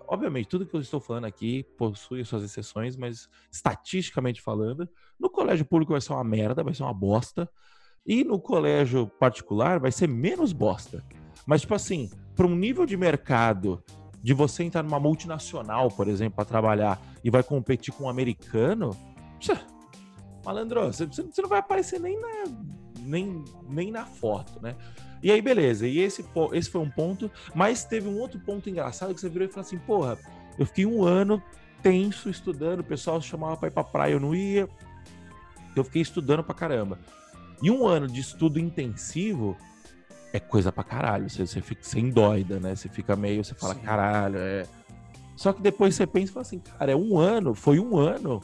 [0.08, 4.88] obviamente, tudo que eu estou falando aqui possui suas exceções, mas estatisticamente falando,
[5.20, 7.50] no colégio público vai ser uma merda, vai ser uma bosta.
[8.06, 11.04] E no colégio particular vai ser menos bosta.
[11.46, 13.84] Mas, tipo assim, para um nível de mercado
[14.22, 18.96] de você entrar numa multinacional, por exemplo, para trabalhar e vai competir com um americano,
[20.46, 22.44] malandro, você, você não vai aparecer nem na,
[23.00, 24.76] nem, nem na foto, né?
[25.24, 25.88] E aí, beleza.
[25.88, 27.30] E esse, esse foi um ponto.
[27.54, 30.18] Mas teve um outro ponto engraçado que você virou e falou assim: porra,
[30.58, 31.42] eu fiquei um ano
[31.82, 34.68] tenso estudando, o pessoal chamava pra ir pra praia, eu não ia.
[35.76, 37.00] Eu fiquei estudando pra caramba.
[37.62, 39.56] E um ano de estudo intensivo
[40.34, 41.30] é coisa pra caralho.
[41.30, 42.76] Você, você fica sem doida, né?
[42.76, 43.82] Você fica meio, você fala, Sim.
[43.82, 44.66] caralho, é.
[45.36, 48.42] Só que depois você pensa e fala assim, cara, é um ano, foi um ano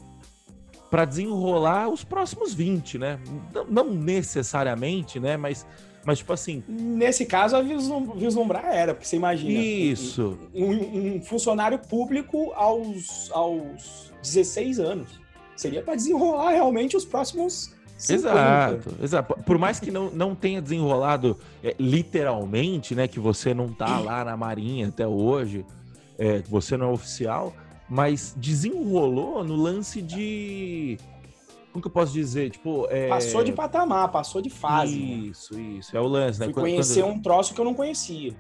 [0.90, 3.20] para desenrolar os próximos 20, né?
[3.54, 5.38] Não, não, necessariamente, né?
[5.38, 5.66] Mas,
[6.06, 6.64] mas, tipo assim.
[6.68, 9.60] Nesse caso, a vislumbrar era, porque você imagina.
[9.60, 10.40] Isso.
[10.54, 15.20] Um, um, um funcionário público aos, aos 16 anos.
[15.56, 19.44] Seria para desenrolar realmente os próximos Exato, exato.
[19.44, 23.08] Por mais que não, não tenha desenrolado é, literalmente, né?
[23.08, 25.66] Que você não tá lá na Marinha até hoje,
[26.18, 27.54] é, você não é oficial,
[27.90, 30.98] mas desenrolou no lance de
[31.72, 32.50] como que eu posso dizer?
[32.50, 33.08] Tipo, é...
[33.08, 34.98] Passou de patamar, passou de fase.
[35.30, 35.62] Isso, né?
[35.78, 35.96] isso.
[35.96, 36.46] É o lance, né?
[36.46, 37.16] Fui quando, conhecer quando...
[37.16, 38.36] um troço que eu não conhecia.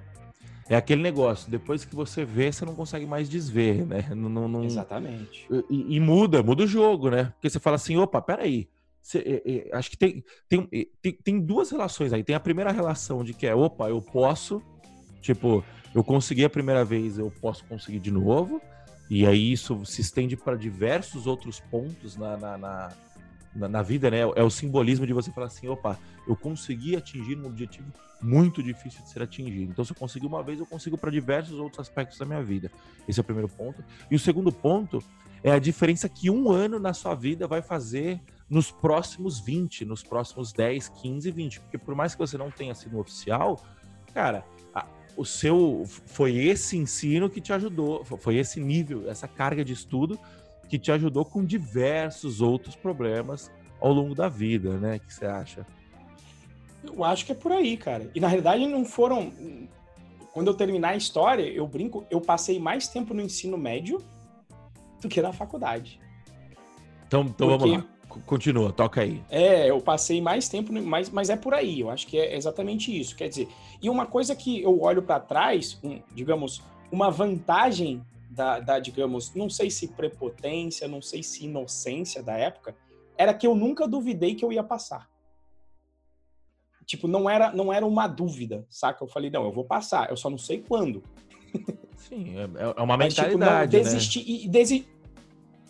[0.70, 4.10] É aquele negócio, depois que você vê, você não consegue mais desver, né?
[4.10, 4.64] Não, não, não...
[4.64, 5.48] Exatamente.
[5.70, 7.32] E, e, muda, muda o jogo, né?
[7.36, 8.68] Porque você fala assim, opa, peraí.
[9.08, 10.68] Você, é, é, acho que tem, tem,
[11.02, 12.26] tem, tem duas relações aí.
[12.26, 14.62] Tem a primeira relação de que é, opa, eu posso,
[15.22, 15.64] tipo,
[15.96, 18.62] eu consegui a primeira vez, eu posso conseguir de novo.
[19.10, 22.92] E aí isso se estende para diversos outros pontos na, na, na,
[23.56, 24.20] na, na vida, né?
[24.36, 27.88] É o simbolismo de você falar assim, opa, eu consegui atingir um objetivo
[28.22, 29.72] muito difícil de ser atingido.
[29.72, 32.70] Então, se eu conseguir uma vez, eu consigo para diversos outros aspectos da minha vida.
[33.08, 33.82] Esse é o primeiro ponto.
[34.12, 35.02] E o segundo ponto
[35.42, 40.04] é a diferença que um ano na sua vida vai fazer nos próximos 20, nos
[40.04, 41.60] próximos 10, 15, 20.
[41.62, 43.62] Porque por mais que você não tenha sido oficial,
[44.14, 44.46] cara,
[45.18, 50.18] o seu foi esse ensino que te ajudou, foi esse nível, essa carga de estudo
[50.70, 54.98] que te ajudou com diversos outros problemas ao longo da vida, né?
[54.98, 55.66] O que você acha?
[56.84, 58.12] Eu acho que é por aí, cara.
[58.14, 59.32] E na realidade não foram.
[60.32, 64.04] Quando eu terminar a história, eu brinco, eu passei mais tempo no ensino médio
[65.02, 66.00] do que na faculdade.
[67.08, 67.72] Então, então Porque...
[67.72, 67.97] vamos lá.
[68.26, 69.24] Continua, toca aí.
[69.30, 71.80] É, eu passei mais tempo, mas, mas é por aí.
[71.80, 73.16] Eu acho que é exatamente isso.
[73.16, 73.48] Quer dizer,
[73.82, 79.34] e uma coisa que eu olho para trás, um, digamos, uma vantagem da, da, digamos,
[79.34, 82.76] não sei se prepotência, não sei se inocência da época,
[83.18, 85.10] era que eu nunca duvidei que eu ia passar.
[86.86, 89.04] Tipo, não era, não era uma dúvida, saca?
[89.04, 91.04] Eu falei, não, eu vou passar, eu só não sei quando.
[91.98, 92.44] Sim, é,
[92.78, 93.68] é uma mentalidade, Mas, tipo, não, né?
[93.68, 94.26] desistir, né?
[94.28, 94.88] e, desi...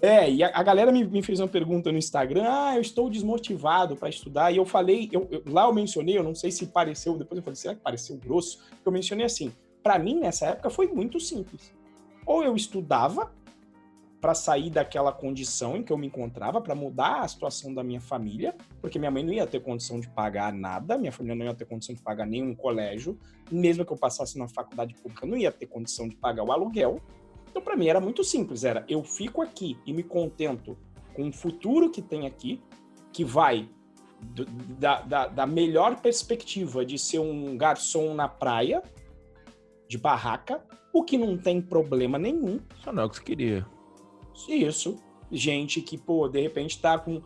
[0.02, 3.10] É, e a, a galera me, me, fez uma pergunta no Instagram, ah, eu estou
[3.10, 6.68] desmotivado para estudar, e eu falei, eu, eu, lá eu mencionei, eu não sei se
[6.68, 8.60] pareceu, depois eu falei, será que pareceu grosso?
[8.86, 11.76] Eu mencionei assim, para mim, nessa época, foi muito simples
[12.28, 13.32] ou eu estudava
[14.20, 18.02] para sair daquela condição em que eu me encontrava, para mudar a situação da minha
[18.02, 21.54] família, porque minha mãe não ia ter condição de pagar nada, minha família não ia
[21.54, 23.18] ter condição de pagar nenhum colégio,
[23.50, 27.00] mesmo que eu passasse na faculdade pública, não ia ter condição de pagar o aluguel.
[27.50, 30.78] Então, para mim era muito simples, era eu fico aqui e me contento
[31.14, 32.62] com o futuro que tem aqui,
[33.12, 33.70] que vai
[34.80, 38.82] da, da, da melhor perspectiva de ser um garçom na praia,
[39.88, 42.60] de barraca, o que não tem problema nenhum.
[42.84, 43.66] Só não é o que você queria.
[44.48, 44.98] Isso.
[45.32, 47.22] Gente que, pô, de repente tá com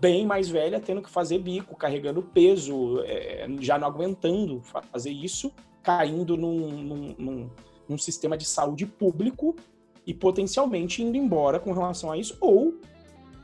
[0.00, 5.52] bem mais velha, tendo que fazer bico, carregando peso, é, já não aguentando fazer isso,
[5.82, 7.50] caindo num, num, num,
[7.88, 9.56] num, sistema de saúde público
[10.06, 12.78] e potencialmente indo embora com relação a isso, ou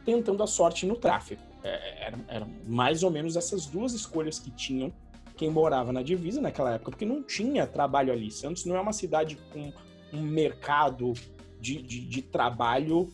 [0.05, 1.43] tentando a sorte no tráfico.
[1.63, 4.93] É, eram, eram mais ou menos essas duas escolhas que tinham
[5.37, 8.31] quem morava na divisa naquela época, porque não tinha trabalho ali.
[8.31, 9.73] Santos não é uma cidade com
[10.13, 11.13] um mercado
[11.61, 13.11] de, de, de trabalho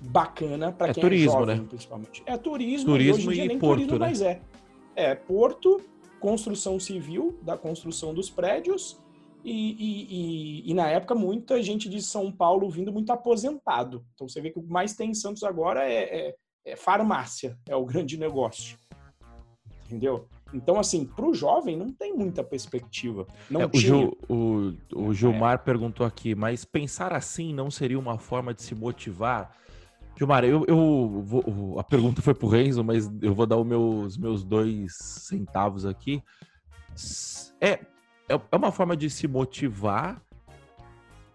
[0.00, 1.66] bacana para é quem é turismo, é jovem, né?
[1.68, 2.22] principalmente.
[2.26, 4.06] É turismo, turismo e, e nem porto, turismo, né?
[4.06, 4.40] mas é.
[4.96, 5.80] É porto,
[6.20, 8.98] construção civil da construção dos prédios
[9.44, 10.06] e, e,
[10.64, 14.04] e, e, na época muita gente de São Paulo vindo muito aposentado.
[14.14, 17.58] Então você vê que o que mais tem em Santos agora é, é, é farmácia,
[17.68, 18.78] é o grande negócio.
[19.84, 20.26] Entendeu?
[20.54, 23.26] Então, assim, para o jovem não tem muita perspectiva.
[23.50, 25.58] Não é, o, Gil, o, o, Gilmar é.
[25.58, 29.54] perguntou aqui, mas pensar assim não seria uma forma de se motivar?
[30.16, 33.66] Gilmar, eu, eu vou, a pergunta foi para o Renzo, mas eu vou dar os
[33.66, 36.22] meus, meus dois centavos aqui.
[37.60, 37.80] É,
[38.28, 40.20] é, é uma forma de se motivar,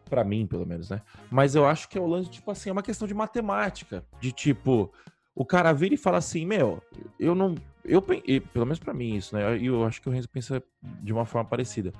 [0.10, 1.02] para mim, pelo menos, né?
[1.30, 4.04] Mas eu acho que é o lance, tipo assim, é uma questão de matemática.
[4.20, 4.92] De tipo,
[5.36, 6.82] o cara vira e fala assim, meu,
[7.20, 7.56] eu não.
[7.86, 9.58] Eu, pelo menos para mim, isso, né?
[9.58, 11.94] E eu acho que o Renzo pensa de uma forma parecida.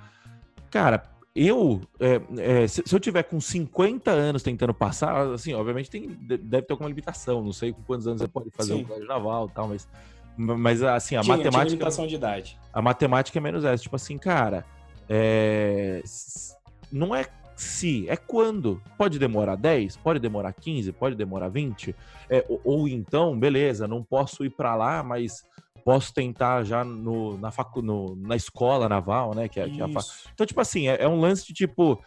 [0.70, 1.02] Cara,
[1.34, 6.08] eu, é, é, se, se, eu tiver com 50 anos tentando passar, assim, obviamente tem,
[6.08, 8.82] deve ter alguma limitação, não sei com quantos anos você pode fazer Sim.
[8.82, 9.88] um colégio naval e tal, mas,
[10.36, 11.64] mas assim, a tinha, matemática.
[11.64, 12.58] Tinha limitação de idade.
[12.72, 14.66] A matemática é menos essa, tipo assim, cara,
[15.10, 16.02] é,
[16.92, 18.80] não é se, é quando.
[18.96, 21.94] Pode demorar 10, pode demorar 15, pode demorar 20.
[22.30, 25.44] É, ou, ou, então, beleza, não posso ir para lá, mas
[25.84, 29.48] posso tentar já no, na, facu, no, na escola naval, né?
[29.48, 32.02] Que é, que é então, tipo assim, é, é um lance de tipo.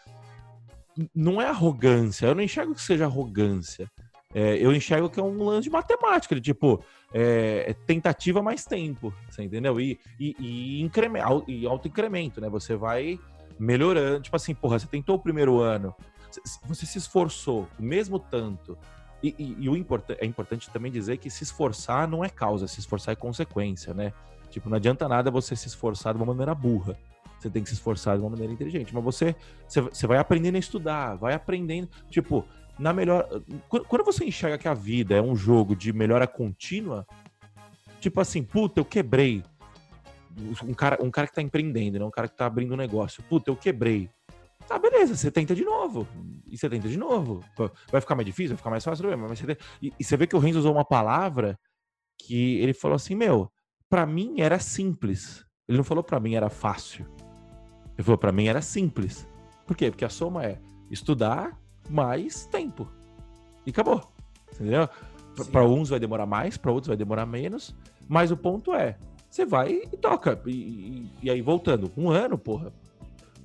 [1.13, 3.89] Não é arrogância, eu não enxergo que seja arrogância.
[4.33, 8.65] É, eu enxergo que é um lance de matemática, de tipo, é, é tentativa mais
[8.65, 9.79] tempo, você entendeu?
[9.79, 12.49] E, e, e, incremento, e auto-incremento, né?
[12.49, 13.19] Você vai
[13.59, 14.21] melhorando.
[14.21, 15.93] Tipo assim, porra, você tentou o primeiro ano,
[16.65, 18.77] você se esforçou o mesmo tanto.
[19.21, 22.67] E, e, e o import é importante também dizer que se esforçar não é causa,
[22.67, 24.11] se esforçar é consequência, né?
[24.49, 26.97] Tipo, não adianta nada você se esforçar de uma maneira burra.
[27.39, 28.93] Você tem que se esforçar de uma maneira inteligente.
[28.93, 29.35] Mas você,
[29.67, 31.89] você, você vai aprendendo a estudar, vai aprendendo.
[32.09, 32.45] Tipo,
[32.77, 33.27] na melhor.
[33.67, 37.05] Quando você enxerga que a vida é um jogo de melhora contínua,
[37.99, 39.43] tipo assim, puta, eu quebrei.
[40.63, 42.05] Um cara, um cara que tá empreendendo, né?
[42.05, 43.21] Um cara que tá abrindo um negócio.
[43.23, 44.09] Puta, eu quebrei.
[44.67, 46.07] Tá, beleza, você tenta de novo.
[46.47, 47.43] E você tenta de novo.
[47.91, 50.35] Vai ficar mais difícil, vai ficar mais fácil, mas você e, e você vê que
[50.35, 51.59] o Renzo usou uma palavra
[52.17, 53.51] que ele falou assim: Meu,
[53.89, 55.45] para mim era simples.
[55.67, 57.05] Ele não falou para mim era fácil.
[57.95, 59.27] Ele falou para mim era simples.
[59.67, 59.91] Por quê?
[59.91, 60.59] Porque a soma é
[60.89, 61.57] estudar
[61.89, 62.87] mais tempo.
[63.65, 64.01] E acabou.
[64.53, 64.87] Entendeu?
[65.51, 67.75] Para uns vai demorar mais, para outros vai demorar menos.
[68.07, 68.97] Mas o ponto é,
[69.29, 70.39] você vai e toca.
[70.45, 72.71] E, e, e aí, voltando, um ano, porra.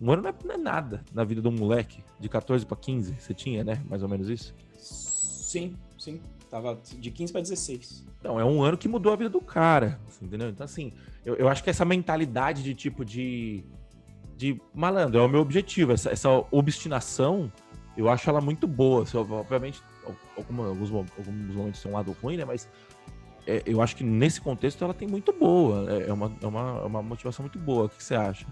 [0.00, 2.76] Um ano não é, não é, nada na vida de um moleque de 14 para
[2.76, 3.16] 15.
[3.18, 3.82] Você tinha, né?
[3.88, 4.54] Mais ou menos isso?
[4.76, 6.20] Sim, sim.
[6.50, 8.06] Tava de 15 para 16.
[8.20, 9.98] Então, é um ano que mudou a vida do cara.
[10.20, 10.50] Entendeu?
[10.50, 10.92] Então, assim,
[11.24, 13.64] eu, eu acho que essa mentalidade de tipo de.
[14.36, 15.90] De malandro, é o meu objetivo.
[15.90, 17.50] Essa, essa obstinação
[17.98, 19.02] eu acho ela muito boa.
[19.02, 19.82] Assim, obviamente,
[20.36, 22.44] alguns, alguns momentos tem um lado ruim, né?
[22.44, 22.68] Mas
[23.44, 25.92] é, eu acho que nesse contexto ela tem muito boa.
[25.92, 27.86] É, é uma, é uma, é uma motivação muito boa.
[27.86, 28.46] O que você acha?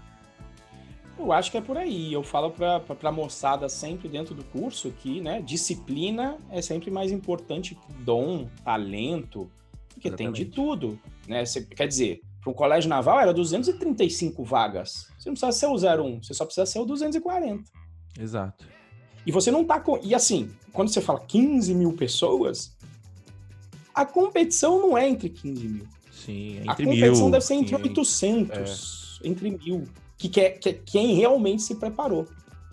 [1.17, 2.11] Eu acho que é por aí.
[2.11, 7.09] Eu falo para a moçada sempre dentro do curso que né, disciplina é sempre mais
[7.09, 9.49] importante que dom, talento,
[9.87, 10.35] porque Exatamente.
[10.35, 10.99] tem de tudo.
[11.25, 11.45] Né?
[11.45, 15.09] Você, quer dizer, para um colégio naval era 235 vagas.
[15.17, 17.63] Você não precisa ser o 01, você só precisa ser o 240.
[18.19, 18.76] Exato.
[19.27, 19.99] E você não tá com.
[20.01, 22.73] E assim, quando você fala 15 mil pessoas,
[23.93, 25.85] a competição não é entre 15 mil.
[26.09, 26.93] Sim, é entre mil.
[26.93, 29.27] A competição mil, deve ser entre sim, 800, é.
[29.27, 29.83] entre mil.
[30.17, 32.25] Que, que, é, que é quem realmente se preparou.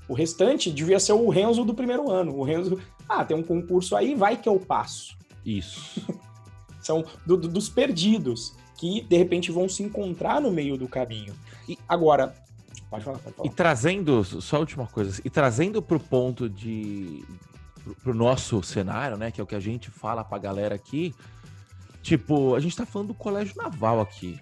[0.09, 2.37] O restante devia ser o Renzo do primeiro ano.
[2.37, 5.19] O Renzo, ah, tem um concurso aí, vai que eu passo.
[5.45, 6.01] Isso.
[6.81, 11.35] São do, do, dos perdidos, que de repente vão se encontrar no meio do caminho.
[11.69, 12.33] E agora,
[12.94, 13.48] Pode falar, pode falar.
[13.48, 17.24] E trazendo, só a última coisa, e trazendo para o ponto de.
[18.02, 19.33] para o nosso cenário, né?
[19.33, 21.12] Que é o que a gente fala para a galera aqui.
[22.02, 24.38] Tipo, a gente está falando do colégio naval aqui.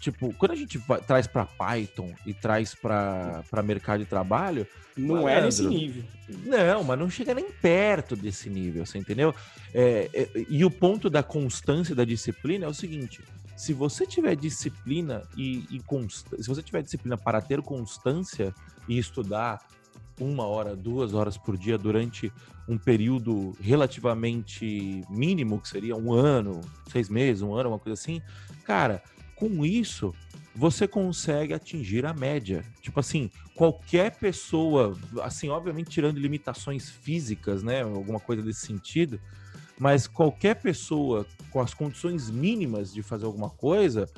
[0.00, 4.66] Tipo, quando a gente vai, traz para Python e traz para mercado de trabalho.
[4.96, 6.04] Não é nesse nível.
[6.28, 9.34] Não, mas não chega nem perto desse nível, você entendeu?
[9.74, 13.22] É, é, e o ponto da constância da disciplina é o seguinte:
[13.56, 15.82] se você tiver disciplina e, e
[16.42, 18.54] se você tiver disciplina para ter constância
[18.86, 19.66] e estudar
[20.20, 22.32] uma hora, duas horas por dia durante
[22.68, 28.20] um período relativamente mínimo, que seria um ano, seis meses, um ano, uma coisa assim,
[28.64, 29.02] cara,
[29.34, 30.14] com isso
[30.54, 32.64] você consegue atingir a média.
[32.80, 39.20] Tipo assim, qualquer pessoa, assim, obviamente tirando limitações físicas, né, alguma coisa desse sentido,
[39.78, 44.08] mas qualquer pessoa com as condições mínimas de fazer alguma coisa,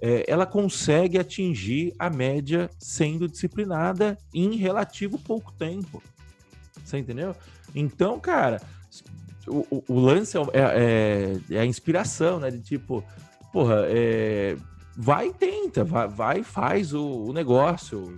[0.00, 6.02] é, ela consegue atingir a média sendo disciplinada em relativo pouco tempo.
[6.84, 7.34] Você entendeu?
[7.74, 8.60] Então, cara,
[9.46, 12.50] o, o, o lance é, é, é, a inspiração, né?
[12.50, 13.04] De tipo,
[13.52, 14.56] porra, é,
[14.96, 18.16] vai e tenta, vai, vai faz o, o, negócio.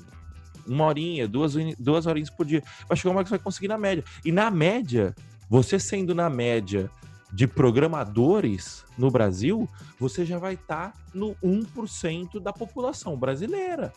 [0.67, 2.63] Uma horinha, duas, duas horinhas por dia.
[2.89, 4.03] Vai chegar uma hora que você vai conseguir na média.
[4.25, 5.15] E na média,
[5.49, 6.91] você sendo na média
[7.33, 13.93] de programadores no Brasil, você já vai estar tá no 1% da população brasileira.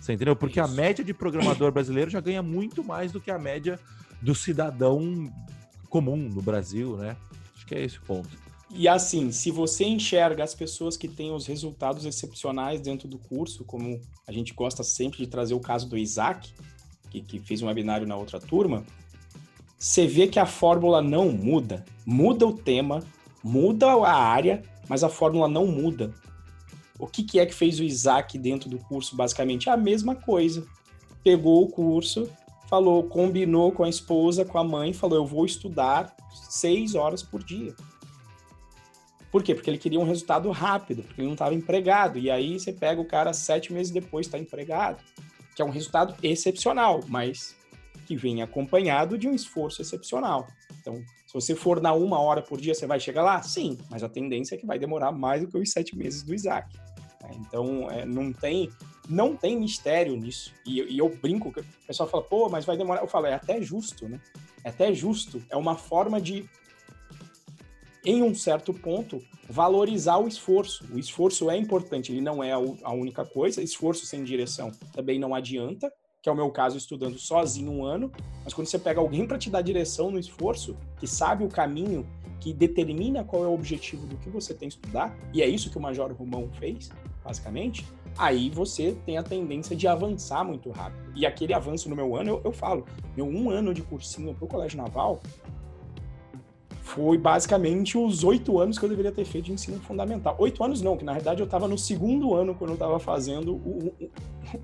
[0.00, 0.34] Você entendeu?
[0.34, 0.70] Porque Isso.
[0.70, 3.78] a média de programador brasileiro já ganha muito mais do que a média
[4.22, 5.30] do cidadão
[5.88, 7.16] comum no Brasil, né?
[7.54, 8.30] Acho que é esse o ponto.
[8.72, 13.64] E assim, se você enxerga as pessoas que têm os resultados excepcionais dentro do curso,
[13.64, 16.54] como a gente gosta sempre de trazer o caso do Isaac,
[17.10, 18.84] que, que fez um webinário na outra turma,
[19.80, 21.86] você vê que a fórmula não muda.
[22.04, 23.02] Muda o tema,
[23.42, 26.12] muda a área, mas a fórmula não muda.
[26.98, 29.16] O que, que é que fez o Isaac dentro do curso?
[29.16, 30.66] Basicamente a mesma coisa.
[31.24, 32.30] Pegou o curso,
[32.68, 36.14] falou, combinou com a esposa, com a mãe, falou: Eu vou estudar
[36.50, 37.74] seis horas por dia.
[39.32, 39.54] Por quê?
[39.54, 42.18] Porque ele queria um resultado rápido, porque ele não estava empregado.
[42.18, 45.02] E aí você pega o cara sete meses depois está empregado,
[45.56, 47.58] que é um resultado excepcional, mas
[48.10, 50.48] que vem acompanhado de um esforço excepcional.
[50.80, 53.40] Então, se você for na uma hora por dia, você vai chegar lá?
[53.40, 56.34] Sim, mas a tendência é que vai demorar mais do que os sete meses do
[56.34, 56.76] Isaac.
[57.22, 57.30] Né?
[57.36, 58.68] Então, é, não tem
[59.08, 60.52] não tem mistério nisso.
[60.66, 63.00] E, e, eu brinco, o pessoal fala, pô, mas vai demorar.
[63.00, 64.20] Eu falo, é até justo, né?
[64.64, 65.40] É até justo.
[65.48, 66.48] É uma forma de,
[68.04, 70.84] em um certo ponto, valorizar o esforço.
[70.92, 73.62] O esforço é importante, ele não é a única coisa.
[73.62, 75.92] Esforço sem direção também não adianta
[76.22, 78.12] que é o meu caso estudando sozinho um ano,
[78.44, 82.06] mas quando você pega alguém para te dar direção no esforço, que sabe o caminho,
[82.38, 85.70] que determina qual é o objetivo do que você tem que estudar, e é isso
[85.70, 86.90] que o Major Romão fez,
[87.24, 87.86] basicamente,
[88.18, 91.12] aí você tem a tendência de avançar muito rápido.
[91.14, 92.84] E aquele avanço no meu ano, eu, eu falo,
[93.16, 95.20] meu um ano de cursinho pro Colégio Naval
[96.82, 100.34] foi basicamente os oito anos que eu deveria ter feito de ensino fundamental.
[100.38, 103.54] Oito anos não, que na verdade eu estava no segundo ano quando eu estava fazendo
[103.54, 103.94] o,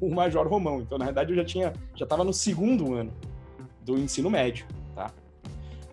[0.01, 0.81] o, o, Major Romão.
[0.81, 3.13] Então, na verdade, eu já tinha, já estava no segundo ano
[3.83, 5.13] do ensino médio, tá?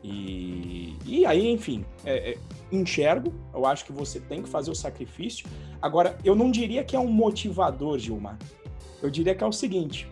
[0.04, 2.38] E, e aí, enfim, é, é,
[2.72, 5.46] enxergo, eu acho que você tem que fazer o sacrifício.
[5.82, 8.38] Agora, eu não diria que é um motivador, Gilmar.
[9.02, 10.08] Eu diria que é o seguinte: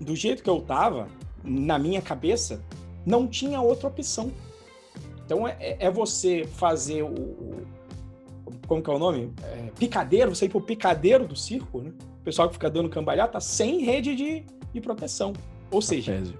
[0.00, 1.08] do jeito que eu estava,
[1.44, 2.62] na minha cabeça,
[3.06, 4.32] não tinha outra opção
[5.28, 7.66] então é, é, é você fazer o, o,
[8.66, 9.30] Como que é o nome?
[9.42, 11.92] É, picadeiro, você ir pro picadeiro do circo, né?
[12.20, 15.34] O pessoal que fica dando cambalhota sem rede de, de proteção.
[15.70, 16.12] Ou seja.
[16.12, 16.38] Trapézio.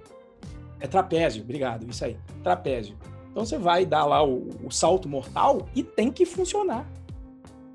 [0.80, 2.16] É trapézio, obrigado, isso aí.
[2.42, 2.96] Trapézio.
[3.30, 6.90] Então você vai dar lá o, o salto mortal e tem que funcionar.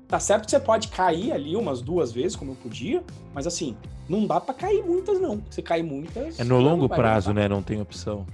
[0.08, 3.76] Tá certo que você pode cair ali umas duas vezes, como eu podia, mas assim,
[4.08, 5.40] não dá para cair muitas, não.
[5.48, 6.40] Você cai muitas.
[6.40, 7.48] É no longo prazo, né?
[7.48, 8.26] Não tem opção.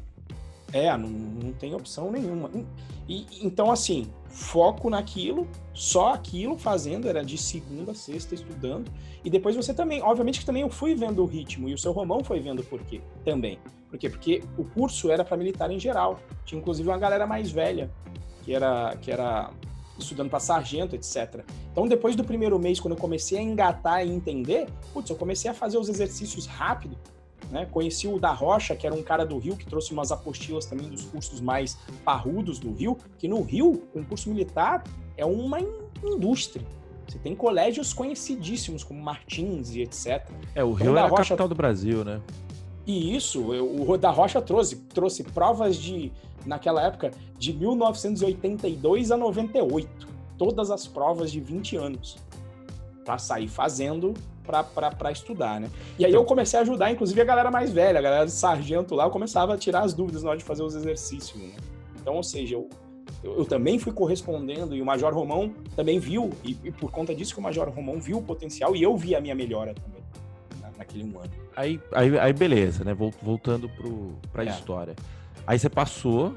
[0.73, 2.51] É, não, não tem opção nenhuma.
[3.09, 8.91] E, então, assim, foco naquilo, só aquilo fazendo, era de segunda a sexta estudando.
[9.25, 11.93] E depois você também, obviamente que também eu fui vendo o ritmo, e o seu
[11.93, 13.59] Romão foi vendo por quê também.
[13.89, 14.09] Por quê?
[14.09, 16.21] Porque o curso era para militar em geral.
[16.45, 17.91] Tinha inclusive uma galera mais velha,
[18.45, 19.51] que era, que era
[19.99, 21.45] estudando para sargento, etc.
[21.73, 25.51] Então, depois do primeiro mês, quando eu comecei a engatar e entender, putz, eu comecei
[25.51, 26.97] a fazer os exercícios rápido,
[27.51, 27.67] né?
[27.71, 30.89] Conheci o da Rocha, que era um cara do Rio, que trouxe umas apostilas também
[30.89, 34.85] dos cursos mais parrudos do Rio, que no Rio, o curso militar
[35.17, 35.59] é uma
[36.03, 36.67] indústria.
[37.07, 40.29] Você tem colégios conhecidíssimos, como Martins e etc.
[40.55, 41.25] É, o então, Rio então, é a Rocha...
[41.25, 42.21] capital do Brasil, né?
[42.87, 46.13] E isso, o da Rocha trouxe, trouxe provas de,
[46.47, 50.09] naquela época, de 1982 a 98.
[50.39, 52.17] Todas as provas de 20 anos.
[53.05, 54.15] Para sair fazendo
[54.51, 55.71] para estudar, né?
[55.99, 58.95] E aí eu comecei a ajudar, inclusive, a galera mais velha, a galera de sargento
[58.95, 61.55] lá, eu começava a tirar as dúvidas na hora de fazer os exercícios, né?
[62.01, 62.69] Então, ou seja, eu,
[63.23, 67.15] eu, eu, também fui correspondendo e o Major Romão também viu, e, e, por conta
[67.15, 70.03] disso que o Major Romão viu o potencial e eu vi a minha melhora também
[70.61, 71.31] né, naquele um ano.
[71.55, 72.95] Aí, aí, aí beleza, né?
[72.95, 73.71] Voltando
[74.33, 74.49] para a é.
[74.49, 74.97] história.
[75.47, 76.37] Aí você passou,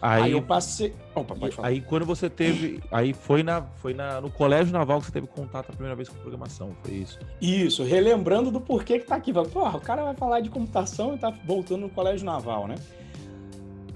[0.00, 0.94] Aí, aí, eu passei.
[1.14, 1.68] Opa, pode falar.
[1.68, 2.80] Aí quando você teve.
[2.90, 6.08] Aí foi, na, foi na, no colégio naval que você teve contato a primeira vez
[6.08, 7.18] com programação, foi isso?
[7.40, 9.32] Isso, relembrando do porquê que tá aqui.
[9.32, 12.76] Porra, o cara vai falar de computação e tá voltando no colégio naval, né?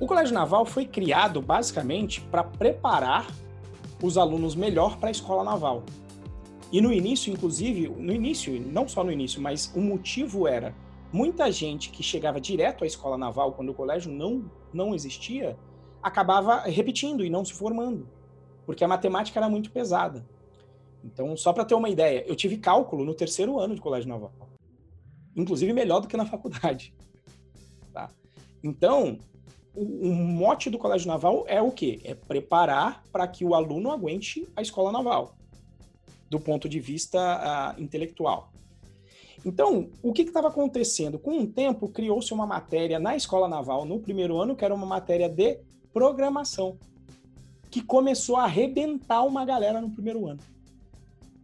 [0.00, 3.28] O colégio naval foi criado basicamente para preparar
[4.02, 5.84] os alunos melhor para a escola naval.
[6.72, 10.74] E no início, inclusive, no início, não só no início, mas o motivo era
[11.12, 15.56] muita gente que chegava direto à escola naval quando o colégio não, não existia
[16.02, 18.08] acabava repetindo e não se formando,
[18.66, 20.26] porque a matemática era muito pesada.
[21.04, 24.32] Então, só para ter uma ideia, eu tive cálculo no terceiro ano de colégio naval,
[25.36, 26.94] inclusive melhor do que na faculdade.
[27.92, 28.08] Tá?
[28.64, 29.18] Então,
[29.74, 32.00] o, o mote do colégio naval é o quê?
[32.04, 35.36] É preparar para que o aluno aguente a escola naval,
[36.30, 37.18] do ponto de vista
[37.76, 38.50] uh, intelectual.
[39.44, 41.18] Então, o que estava acontecendo?
[41.18, 44.86] Com o tempo, criou-se uma matéria na escola naval, no primeiro ano, que era uma
[44.86, 45.58] matéria de
[45.92, 46.78] programação,
[47.70, 50.40] que começou a arrebentar uma galera no primeiro ano.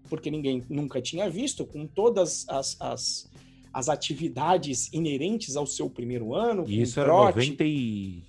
[0.09, 3.31] Porque ninguém nunca tinha visto, com todas as, as,
[3.73, 6.65] as atividades inerentes ao seu primeiro ano.
[6.67, 7.39] E isso era trote.
[7.39, 8.23] 90 e...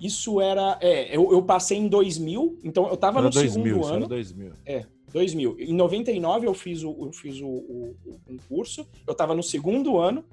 [0.00, 0.78] Isso era.
[0.80, 3.96] É, eu, eu passei em 2000, então eu estava no 2000, segundo ano.
[3.96, 4.52] Era 2000.
[4.64, 5.56] É, 2000.
[5.60, 9.98] Em 99 eu fiz o, eu fiz o, o, o concurso, eu estava no segundo
[9.98, 10.24] ano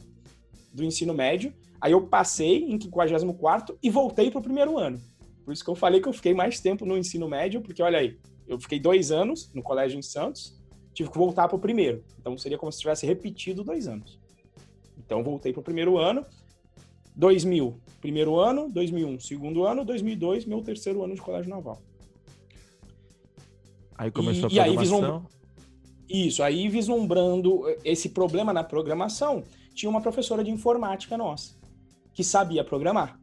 [0.71, 4.99] do ensino médio, Aí eu passei em 54 e voltei para o primeiro ano.
[5.45, 7.99] Por isso que eu falei que eu fiquei mais tempo no ensino médio, porque olha
[7.99, 8.17] aí,
[8.47, 10.59] eu fiquei dois anos no colégio em Santos,
[10.93, 12.03] tive que voltar para o primeiro.
[12.19, 14.19] Então seria como se tivesse repetido dois anos.
[14.97, 16.25] Então voltei para o primeiro ano.
[17.15, 21.82] 2000, primeiro ano, 2001, segundo ano, 2002, meu terceiro ano de colégio naval.
[23.97, 24.67] Aí começou e, a programação.
[24.67, 25.21] E aí, vislum...
[26.09, 31.57] Isso, aí vislumbrando esse problema na programação, tinha uma professora de informática nossa
[32.18, 33.20] que sabia programar.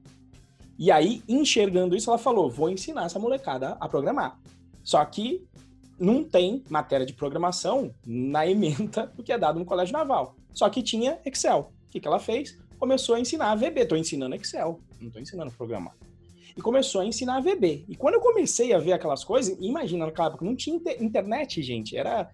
[0.78, 4.40] E aí, enxergando isso, ela falou: vou ensinar essa molecada a programar.
[4.84, 5.44] Só que
[5.98, 10.36] não tem matéria de programação na ementa do que é dado no Colégio Naval.
[10.52, 11.72] Só que tinha Excel.
[11.88, 12.56] O que, que ela fez?
[12.78, 13.80] Começou a ensinar a VB.
[13.80, 15.96] Estou ensinando Excel, não estou ensinando programar.
[16.56, 17.86] E começou a ensinar a VB.
[17.88, 21.96] E quando eu comecei a ver aquelas coisas, imagina naquela época, não tinha internet, gente.
[21.96, 22.30] Era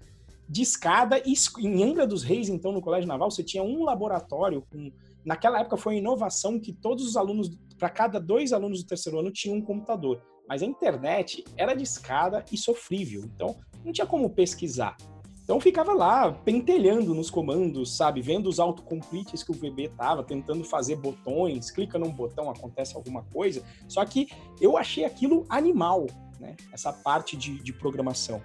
[0.47, 1.23] de escada.
[1.59, 4.93] Em Angra dos Reis, então, no Colégio Naval, você tinha um laboratório com
[5.25, 9.19] Naquela época foi uma inovação que todos os alunos, para cada dois alunos do terceiro
[9.19, 10.23] ano, tinham um computador.
[10.49, 14.97] Mas a internet era de escada e sofrível, então não tinha como pesquisar.
[15.45, 18.23] Então ficava lá pentelhando nos comandos, sabe?
[18.23, 23.25] Vendo os autocompletes que o VB tava, tentando fazer botões, clica num botão, acontece alguma
[23.25, 23.63] coisa.
[23.89, 24.29] Só que
[24.61, 26.07] eu achei aquilo animal,
[26.39, 26.57] né?
[26.73, 28.41] Essa parte de, de programação.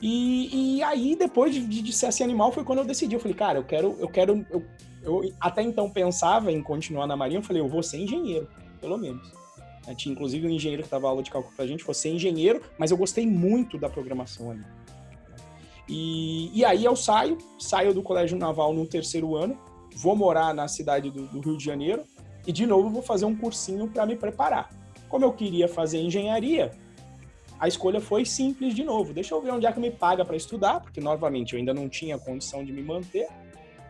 [0.00, 3.14] E, e, aí, depois de, de, ser assim animal, foi quando eu decidi.
[3.14, 3.96] Eu falei, cara, eu quero.
[3.98, 4.64] Eu quero eu,
[5.04, 7.38] eu até então pensava em continuar na Marinha.
[7.38, 8.48] Eu falei, eu vou ser engenheiro,
[8.80, 9.32] pelo menos.
[9.96, 12.90] Tinha inclusive um engenheiro que dava aula de cálculo pra gente, vou ser engenheiro, mas
[12.90, 14.64] eu gostei muito da programação ali.
[15.86, 19.58] E, e aí eu saio, saio do Colégio Naval no terceiro ano,
[19.94, 22.02] vou morar na cidade do, do Rio de Janeiro
[22.46, 24.70] e de novo vou fazer um cursinho para me preparar.
[25.08, 26.72] Como eu queria fazer engenharia,
[27.58, 29.12] a escolha foi simples de novo.
[29.12, 31.88] Deixa eu ver onde é que me paga para estudar, porque novamente eu ainda não
[31.88, 33.28] tinha condição de me manter.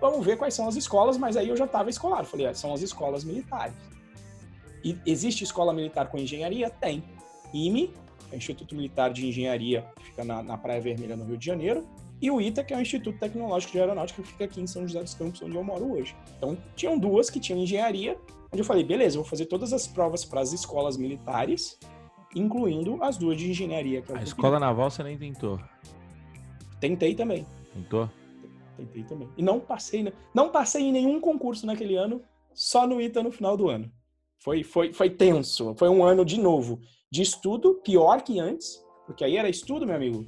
[0.01, 2.25] Vamos ver quais são as escolas, mas aí eu já estava escolar.
[2.25, 3.75] Falei, ah, são as escolas militares.
[4.85, 6.69] E existe escola militar com engenharia?
[6.69, 7.03] Tem.
[7.53, 7.95] IME,
[8.31, 11.47] é o Instituto Militar de Engenharia, que fica na, na Praia Vermelha, no Rio de
[11.47, 11.87] Janeiro,
[12.21, 14.87] e o ITA, que é o Instituto Tecnológico de Aeronáutica, que fica aqui em São
[14.87, 16.15] José dos Campos, onde eu moro hoje.
[16.37, 18.19] Então, tinham duas que tinham engenharia,
[18.53, 21.79] onde eu falei, beleza, eu vou fazer todas as provas para as escolas militares,
[22.35, 24.03] incluindo as duas de engenharia.
[24.09, 25.61] É a escola naval você nem tentou?
[26.81, 27.47] Tentei também.
[27.73, 28.11] Tentou?
[28.77, 29.29] Tentei também.
[29.37, 30.13] E não passei, né?
[30.35, 32.23] não passei em nenhum concurso naquele ano,
[32.53, 33.91] só no ITA no final do ano.
[34.39, 35.75] Foi, foi, foi tenso.
[35.77, 36.81] Foi um ano de novo
[37.15, 40.27] de estudo, pior que antes, porque aí era estudo, meu amigo.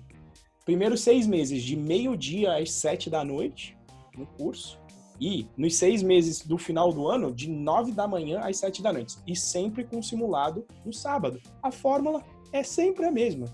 [0.64, 3.76] Primeiros seis meses, de meio-dia às sete da noite,
[4.16, 4.78] no curso.
[5.20, 8.92] E nos seis meses do final do ano, de nove da manhã às sete da
[8.92, 9.16] noite.
[9.26, 11.40] E sempre com simulado no sábado.
[11.60, 12.22] A fórmula
[12.52, 13.46] é sempre a mesma.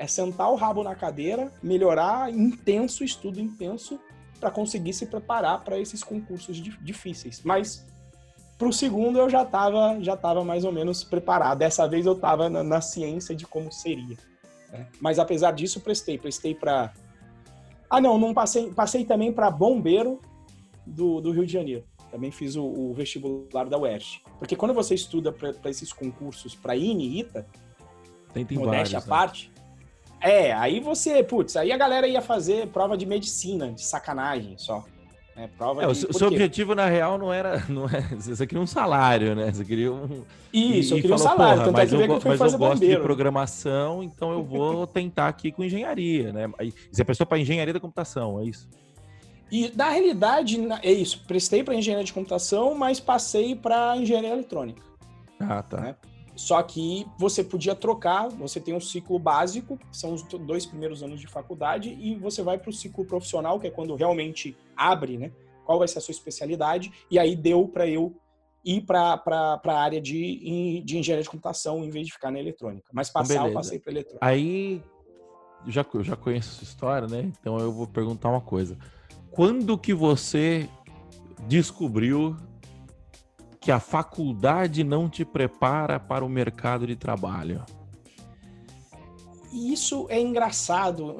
[0.00, 4.00] É sentar o rabo na cadeira, melhorar intenso, estudo intenso,
[4.40, 7.42] para conseguir se preparar para esses concursos difíceis.
[7.44, 7.86] Mas
[8.56, 11.58] para o segundo eu já estava já tava mais ou menos preparado.
[11.58, 14.16] Dessa vez eu estava na, na, ciência de como seria.
[14.72, 14.86] Né?
[14.98, 16.16] Mas apesar disso, prestei.
[16.16, 16.94] Prestei para.
[17.90, 18.72] Ah, não, não passei.
[18.72, 20.18] Passei também para bombeiro
[20.86, 21.84] do, do Rio de Janeiro.
[22.10, 24.22] Também fiz o, o vestibular da UERJ.
[24.38, 27.46] Porque quando você estuda para esses concursos para INE e ITA,
[28.32, 29.06] tem, tem modéstia à né?
[29.06, 29.52] parte,
[30.20, 34.84] é, aí você, putz, aí a galera ia fazer prova de medicina, de sacanagem só.
[35.36, 36.06] É, prova é, de...
[36.06, 37.64] O seu objetivo, na real, não era.
[37.68, 39.50] Não é, você queria um salário, né?
[39.50, 40.24] Você queria um.
[40.52, 41.64] Isso, e, eu queria falou, um salário.
[41.64, 45.28] Tanto mas é que eu, que mas eu gosto de programação, então eu vou tentar
[45.28, 46.50] aqui com engenharia, né?
[46.58, 48.68] Aí, você prestou para engenharia da computação, é isso?
[49.50, 51.24] E na realidade, é isso.
[51.26, 54.82] Prestei para engenharia de computação, mas passei para engenharia eletrônica.
[55.40, 55.80] Ah, tá.
[55.80, 55.96] Né?
[56.40, 61.02] Só que você podia trocar, você tem um ciclo básico, que são os dois primeiros
[61.02, 65.18] anos de faculdade, e você vai para o ciclo profissional, que é quando realmente abre,
[65.18, 65.30] né?
[65.66, 68.16] Qual vai ser a sua especialidade, e aí deu para eu
[68.64, 69.22] ir para
[69.62, 72.90] a área de, de engenharia de computação em vez de ficar na eletrônica.
[72.90, 74.26] Mas então, passar, eu passei para eletrônica.
[74.26, 74.82] Aí,
[75.66, 77.30] já, eu já conheço essa história, né?
[77.38, 78.78] Então eu vou perguntar uma coisa.
[79.30, 80.66] Quando que você
[81.46, 82.34] descobriu
[83.60, 87.62] que a faculdade não te prepara para o mercado de trabalho?
[89.52, 91.16] Isso é engraçado,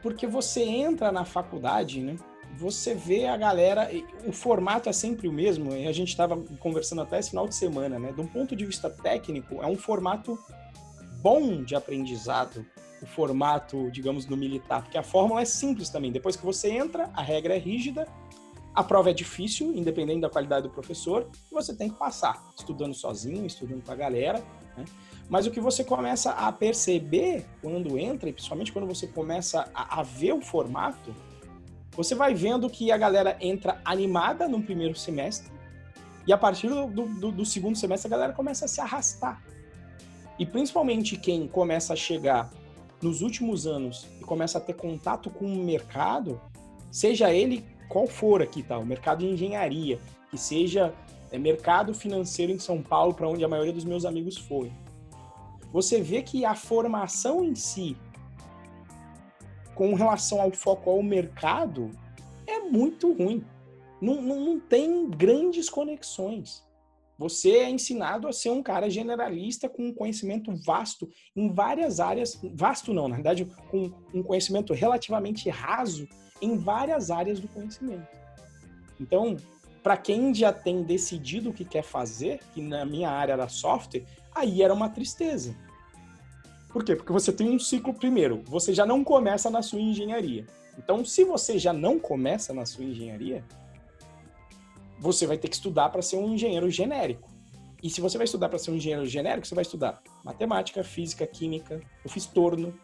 [0.00, 2.16] porque você entra na faculdade, né?
[2.56, 3.90] Você vê a galera,
[4.24, 7.98] o formato é sempre o mesmo, a gente estava conversando até esse final de semana,
[7.98, 8.14] né?
[8.16, 10.38] Um ponto de vista técnico, é um formato
[11.20, 12.64] bom de aprendizado,
[13.02, 16.12] o formato, digamos, do militar, porque a fórmula é simples também.
[16.12, 18.06] Depois que você entra, a regra é rígida,
[18.74, 22.92] a prova é difícil, independente da qualidade do professor, e você tem que passar, estudando
[22.92, 24.42] sozinho, estudando com a galera.
[24.76, 24.84] Né?
[25.28, 30.00] Mas o que você começa a perceber quando entra, e principalmente quando você começa a,
[30.00, 31.14] a ver o formato,
[31.92, 35.52] você vai vendo que a galera entra animada no primeiro semestre,
[36.26, 39.40] e a partir do, do, do segundo semestre a galera começa a se arrastar.
[40.36, 42.50] E principalmente quem começa a chegar
[43.00, 46.40] nos últimos anos e começa a ter contato com o mercado,
[46.90, 48.78] seja ele qual for aqui, tá?
[48.78, 49.98] O mercado de engenharia,
[50.30, 50.94] que seja
[51.30, 54.70] é, mercado financeiro em São Paulo, para onde a maioria dos meus amigos foi.
[55.72, 57.96] Você vê que a formação em si,
[59.74, 61.90] com relação ao foco ao mercado,
[62.46, 63.44] é muito ruim.
[64.00, 66.64] Não, não, não tem grandes conexões.
[67.18, 72.40] Você é ensinado a ser um cara generalista com um conhecimento vasto em várias áreas,
[72.54, 76.08] vasto não, na verdade, com um conhecimento relativamente raso
[76.44, 78.06] em várias áreas do conhecimento.
[79.00, 79.36] Então,
[79.82, 84.04] para quem já tem decidido o que quer fazer, que na minha área era software,
[84.34, 85.54] aí era uma tristeza.
[86.72, 86.96] Por quê?
[86.96, 90.46] Porque você tem um ciclo primeiro, você já não começa na sua engenharia.
[90.78, 93.44] Então, se você já não começa na sua engenharia,
[94.98, 97.30] você vai ter que estudar para ser um engenheiro genérico.
[97.82, 101.26] E se você vai estudar para ser um engenheiro genérico, você vai estudar matemática, física,
[101.26, 101.80] química.
[102.02, 102.74] Eu fiz torno,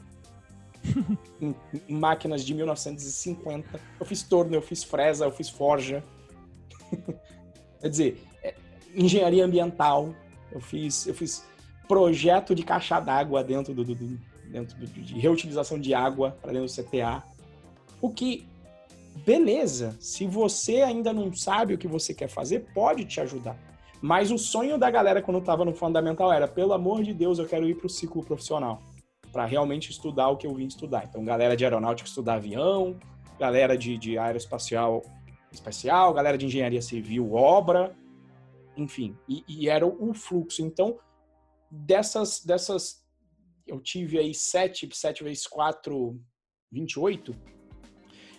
[1.40, 1.54] em,
[1.88, 3.80] máquinas de 1950.
[3.98, 6.02] Eu fiz torno, eu fiz fresa, eu fiz forja.
[7.80, 8.54] Quer dizer, é,
[8.94, 10.14] engenharia ambiental.
[10.52, 11.44] Eu fiz, eu fiz
[11.86, 14.20] projeto de caixa d'água dentro do, do, do
[14.50, 17.22] dentro do, de reutilização de água para dentro do CTA.
[18.00, 18.46] O que,
[19.24, 23.56] beleza, se você ainda não sabe o que você quer fazer, pode te ajudar.
[24.02, 27.46] Mas o sonho da galera quando estava no fundamental era, pelo amor de Deus, eu
[27.46, 28.82] quero ir para o ciclo profissional
[29.32, 31.04] para realmente estudar o que eu vim estudar.
[31.08, 32.98] Então, galera de aeronáutica estudar avião,
[33.38, 35.02] galera de, de aeroespacial
[35.52, 37.96] espacial, galera de engenharia civil, obra,
[38.76, 39.16] enfim.
[39.28, 40.62] E, e era o fluxo.
[40.62, 40.98] Então,
[41.70, 43.04] dessas, dessas,
[43.66, 46.20] eu tive aí sete, sete vezes quatro,
[46.70, 47.34] 28.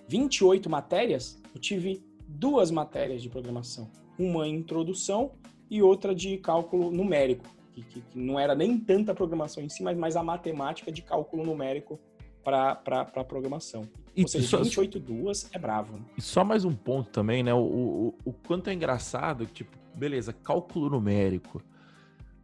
[0.07, 3.89] 28 matérias, eu tive duas matérias de programação.
[4.17, 5.33] Uma introdução
[5.69, 7.45] e outra de cálculo numérico
[7.83, 11.01] que, que, que, não era nem tanta programação em si, mas mais a matemática de
[11.01, 11.99] cálculo numérico
[12.43, 12.81] para
[13.15, 13.87] a programação.
[14.15, 15.97] E Ou seja, só, 28 duas é bravo.
[15.97, 16.03] Né?
[16.17, 17.53] E só mais um ponto também, né?
[17.53, 21.61] O, o, o quanto é engraçado, tipo, beleza, cálculo numérico.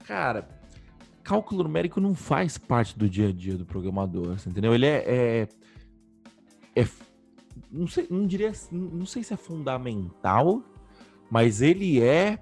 [0.06, 0.48] Cara,
[1.24, 4.74] cálculo numérico não faz parte do dia a dia do programador, entendeu?
[4.74, 5.48] Ele é, é,
[6.76, 6.88] é
[7.72, 10.64] não sei, não diria, não sei se é fundamental,
[11.30, 12.40] mas ele é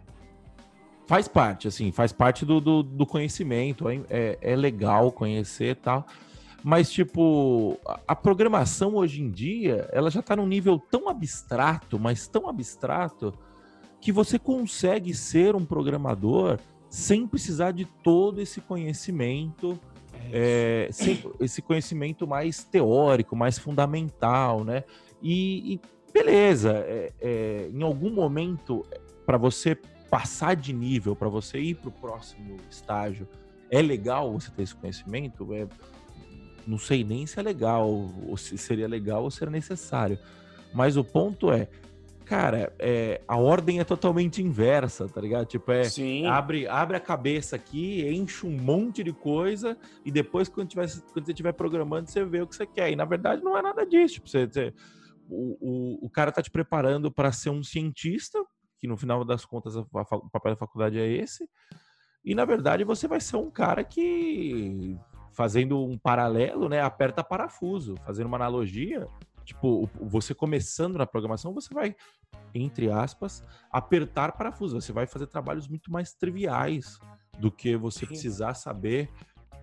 [1.06, 5.76] faz parte, assim, faz parte do, do, do conhecimento, é, é, é, legal conhecer e
[5.76, 6.06] tal.
[6.64, 11.99] Mas, tipo, a, a programação hoje em dia, ela já está num nível tão abstrato,
[11.99, 13.34] mas tão abstrato,
[14.01, 19.80] que você consegue ser um programador sem precisar de todo esse conhecimento,
[20.32, 24.84] é, sem, esse conhecimento mais teórico, mais fundamental, né?
[25.22, 25.82] E, e
[26.14, 28.84] beleza, é, é, em algum momento,
[29.26, 29.78] para você
[30.10, 33.28] passar de nível, para você ir para o próximo estágio,
[33.70, 35.53] é legal você ter esse conhecimento?
[35.53, 35.68] É,
[36.66, 37.89] não sei nem se é legal,
[38.28, 40.18] ou se seria legal ou se era necessário.
[40.74, 41.68] Mas o ponto é,
[42.26, 45.45] cara, é, a ordem é totalmente inversa, tá ligado?
[45.45, 45.84] Tipo, é
[46.28, 51.26] abre, abre a cabeça aqui, enche um monte de coisa e depois, quando, tiver, quando
[51.26, 52.91] você estiver programando, você vê o que você quer.
[52.91, 54.16] E na verdade não é nada disso.
[54.16, 54.74] Tipo, você, você
[55.30, 58.43] o, o, o cara tá te preparando para ser um cientista,
[58.86, 61.49] que no final das contas o papel da faculdade é esse.
[62.23, 64.97] E na verdade você vai ser um cara que,
[65.31, 69.07] fazendo um paralelo, né, aperta parafuso, fazendo uma analogia,
[69.43, 71.95] tipo, você começando na programação, você vai,
[72.53, 74.79] entre aspas, apertar parafuso.
[74.79, 76.99] Você vai fazer trabalhos muito mais triviais
[77.39, 79.09] do que você precisar saber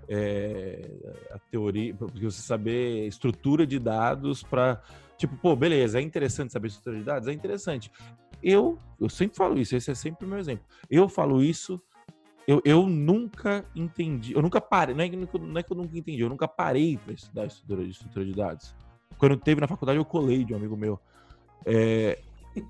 [0.09, 0.91] é,
[1.31, 4.83] a teoria, porque você saber estrutura de dados para
[5.17, 7.91] tipo, pô, beleza, é interessante saber estrutura de dados, é interessante.
[8.43, 10.65] Eu, eu sempre falo isso, esse é sempre o meu exemplo.
[10.91, 11.81] Eu falo isso,
[12.47, 16.23] eu, eu nunca entendi, eu nunca parei, não é, não é que eu nunca entendi,
[16.23, 18.75] eu nunca parei para estudar estrutura de, estrutura de dados.
[19.17, 20.99] Quando teve na faculdade, eu colei de um amigo meu.
[21.65, 22.19] É,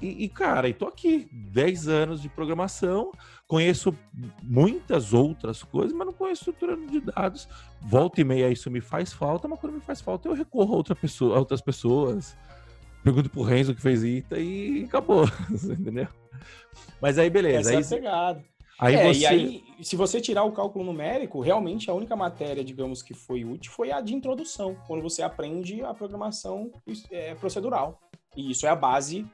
[0.01, 3.11] e, e, cara, e tô aqui, 10 anos de programação,
[3.49, 3.97] conheço
[4.43, 7.49] muitas outras coisas, mas não conheço estrutura de dados.
[7.81, 10.77] Volta e meia isso me faz falta, mas quando me faz falta, eu recorro a,
[10.77, 12.37] outra pessoa, a outras pessoas
[13.03, 16.09] pergunto pro Renzo que fez ITA e acabou, entendeu?
[17.01, 17.75] Mas aí, beleza.
[17.75, 18.43] Essa aí, é
[18.79, 19.21] Aí é, você...
[19.21, 23.45] E aí, se você tirar o cálculo numérico, realmente a única matéria, digamos, que foi
[23.45, 26.71] útil foi a de introdução, quando você aprende a programação
[27.11, 28.01] é, procedural.
[28.37, 29.27] E isso é a base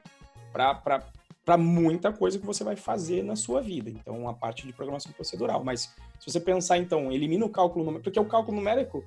[0.51, 3.89] para muita coisa que você vai fazer na sua vida.
[3.89, 5.63] Então, a parte de programação procedural.
[5.63, 9.03] Mas se você pensar, então, elimina o cálculo numérico, porque o cálculo numérico,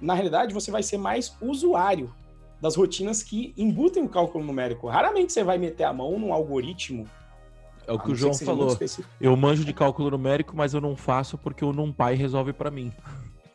[0.00, 2.14] na realidade, você vai ser mais usuário
[2.62, 4.86] das rotinas que embutem o cálculo numérico.
[4.86, 7.10] Raramente você vai meter a mão num algoritmo.
[7.88, 8.78] É o que o João que falou.
[9.20, 12.92] Eu manjo de cálculo numérico, mas eu não faço porque o NumPy resolve para mim.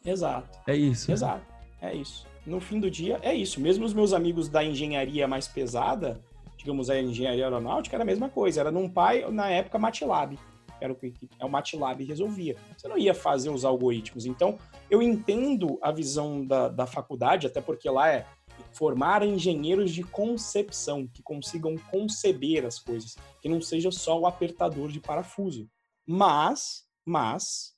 [0.03, 0.59] Exato.
[0.67, 1.09] É isso.
[1.09, 1.41] Exato.
[1.81, 2.27] É isso.
[2.45, 3.61] No fim do dia, é isso.
[3.61, 6.19] Mesmo os meus amigos da engenharia mais pesada,
[6.57, 8.59] digamos a engenharia aeronáutica, era a mesma coisa.
[8.59, 10.37] Era NumPy, na época, MATLAB.
[10.81, 12.57] Era o que é o MATLAB resolvia.
[12.75, 14.25] Você não ia fazer os algoritmos.
[14.25, 14.57] Então,
[14.89, 18.25] eu entendo a visão da, da faculdade, até porque lá é
[18.71, 24.89] formar engenheiros de concepção, que consigam conceber as coisas, que não seja só o apertador
[24.89, 25.69] de parafuso.
[26.05, 27.73] Mas, mas,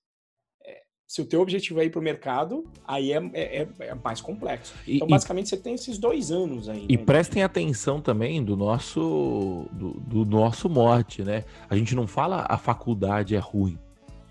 [0.65, 3.95] é, se o teu objetivo é ir para o mercado, aí é, é, é, é
[3.95, 4.73] mais complexo.
[4.85, 6.85] E, então, basicamente, e, você tem esses dois anos aí.
[6.87, 7.03] E né?
[7.03, 11.45] prestem atenção também do nosso, do, do nosso mote, né?
[11.69, 13.77] A gente não fala a faculdade é ruim.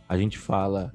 [0.08, 0.94] A gente fala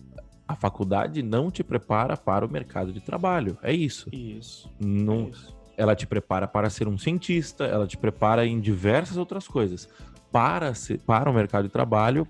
[0.54, 3.58] a faculdade não te prepara para o mercado de trabalho.
[3.62, 4.10] É isso.
[4.12, 4.72] Isso.
[4.80, 9.18] Não, é isso ela te prepara para ser um cientista, ela te prepara em diversas
[9.18, 9.90] outras coisas.
[10.32, 12.28] Para, ser, para o mercado de trabalho,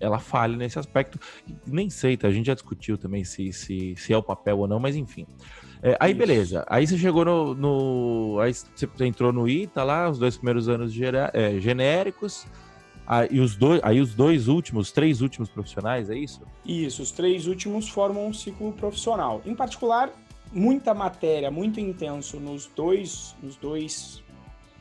[0.00, 1.18] ela falha nesse aspecto.
[1.66, 2.28] Nem sei, tá?
[2.28, 5.26] a gente já discutiu também se, se, se é o papel ou não, mas enfim.
[5.82, 6.18] É, aí, Isso.
[6.18, 6.64] beleza.
[6.68, 10.92] Aí você chegou no, no, Aí você entrou no ITA lá, os dois primeiros anos
[11.32, 12.46] é, genéricos.
[13.12, 16.42] Aí os, dois, aí os dois últimos, três últimos profissionais, é isso?
[16.64, 19.42] Isso, os três últimos formam um ciclo profissional.
[19.44, 20.12] Em particular,
[20.52, 24.22] muita matéria, muito intenso nos dois, nos dois,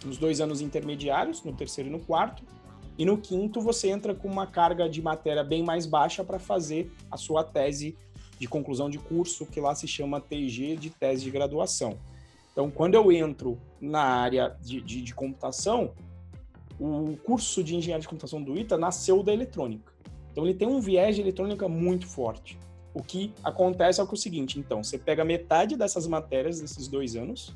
[0.05, 2.43] nos dois anos intermediários, no terceiro e no quarto.
[2.99, 6.91] E no quinto, você entra com uma carga de matéria bem mais baixa para fazer
[7.09, 7.97] a sua tese
[8.38, 11.97] de conclusão de curso, que lá se chama TG de tese de graduação.
[12.51, 15.93] Então, quando eu entro na área de, de, de computação,
[16.80, 19.91] o curso de engenharia de computação do ITA nasceu da eletrônica.
[20.32, 22.57] Então, ele tem um viés de eletrônica muito forte.
[22.93, 27.55] O que acontece é, o, seguinte: então, você pega metade dessas matérias desses dois anos,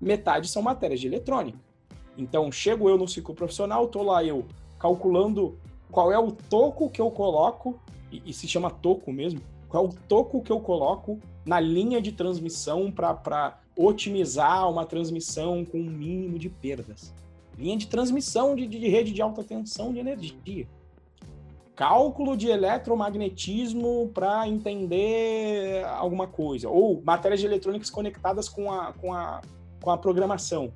[0.00, 1.58] metade são matérias de eletrônica.
[2.18, 4.44] Então, chego eu no ciclo profissional, tô lá eu
[4.78, 5.58] calculando
[5.90, 7.78] qual é o toco que eu coloco,
[8.10, 12.00] e, e se chama toco mesmo, qual é o toco que eu coloco na linha
[12.00, 17.14] de transmissão para otimizar uma transmissão com um mínimo de perdas.
[17.58, 20.68] Linha de transmissão de, de rede de alta tensão de energia.
[21.74, 26.68] Cálculo de eletromagnetismo para entender alguma coisa.
[26.68, 29.40] Ou matérias de eletrônicas conectadas com a, com a,
[29.80, 30.72] com a programação.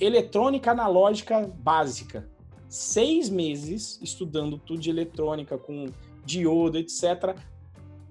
[0.00, 2.28] Eletrônica analógica básica.
[2.68, 5.86] Seis meses estudando tudo de eletrônica com
[6.24, 7.36] diodo, etc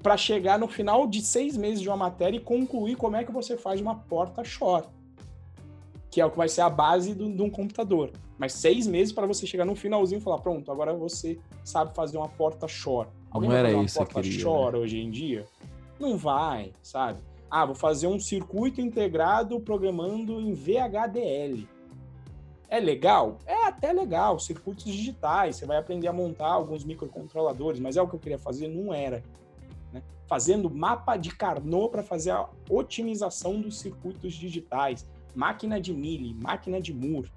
[0.03, 3.31] para chegar no final de seis meses de uma matéria e concluir como é que
[3.31, 4.85] você faz uma porta Shor,
[6.13, 8.11] que é o que vai ser a base de um computador.
[8.37, 12.17] Mas seis meses para você chegar no finalzinho e falar, pronto, agora você sabe fazer
[12.17, 13.07] uma porta Shor.
[13.31, 14.77] Alguém Não vai fazer uma isso, porta queria, Shor né?
[14.77, 15.47] hoje em dia?
[15.99, 17.19] Não vai, sabe?
[17.49, 21.67] Ah, vou fazer um circuito integrado programando em VHDL.
[22.69, 23.39] É legal?
[23.47, 28.07] É até legal, circuitos digitais, você vai aprender a montar alguns microcontroladores, mas é o
[28.07, 28.67] que eu queria fazer?
[28.67, 29.23] Não era
[30.27, 35.05] fazendo mapa de Carnot para fazer a otimização dos circuitos digitais,
[35.35, 37.31] máquina de Mealy, máquina de Moore.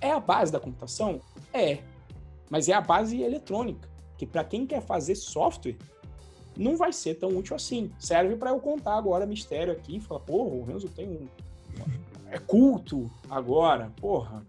[0.00, 1.20] É a base da computação?
[1.52, 1.78] É,
[2.50, 5.76] mas é a base eletrônica, que para quem quer fazer software,
[6.56, 7.90] não vai ser tão útil assim.
[7.98, 11.28] Serve para eu contar agora mistério aqui, falar, porra, o Renzo tem um.
[12.30, 14.46] É culto agora, porra.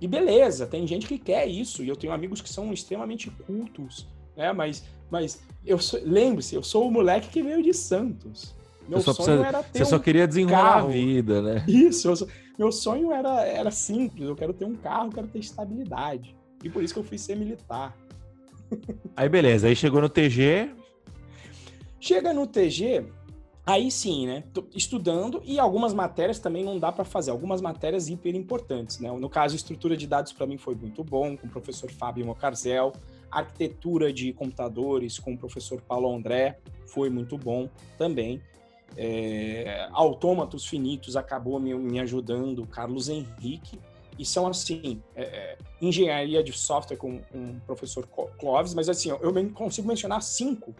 [0.00, 4.06] E beleza, tem gente que quer isso, e eu tenho amigos que são extremamente cultos,
[4.36, 4.52] né?
[4.52, 8.54] Mas mas eu lembre-se, eu sou o moleque que veio de Santos.
[8.88, 10.88] Meu sonho precisa, era ter Você um só queria desenrolar carro.
[10.88, 11.64] a vida, né?
[11.68, 12.28] Isso, sou,
[12.58, 16.34] meu sonho era, era simples, eu quero ter um carro, quero ter estabilidade.
[16.64, 17.96] E por isso que eu fui ser militar.
[19.16, 20.70] Aí beleza, aí chegou no TG.
[22.00, 23.06] Chega no TG,
[23.66, 24.44] aí sim, né?
[24.52, 29.10] Tô estudando e algumas matérias também não dá para fazer, algumas matérias hiper importantes, né?
[29.10, 32.92] No caso, estrutura de dados para mim foi muito bom, com o professor Fábio Mocarzel
[33.30, 38.40] arquitetura de computadores com o professor Paulo André foi muito bom também.
[38.96, 43.78] É, autômatos finitos acabou me, me, ajudando, Carlos Henrique,
[44.18, 48.06] e são assim, é, é, engenharia de software com, o professor
[48.38, 50.74] Clóvis, mas assim, eu consigo mencionar cinco,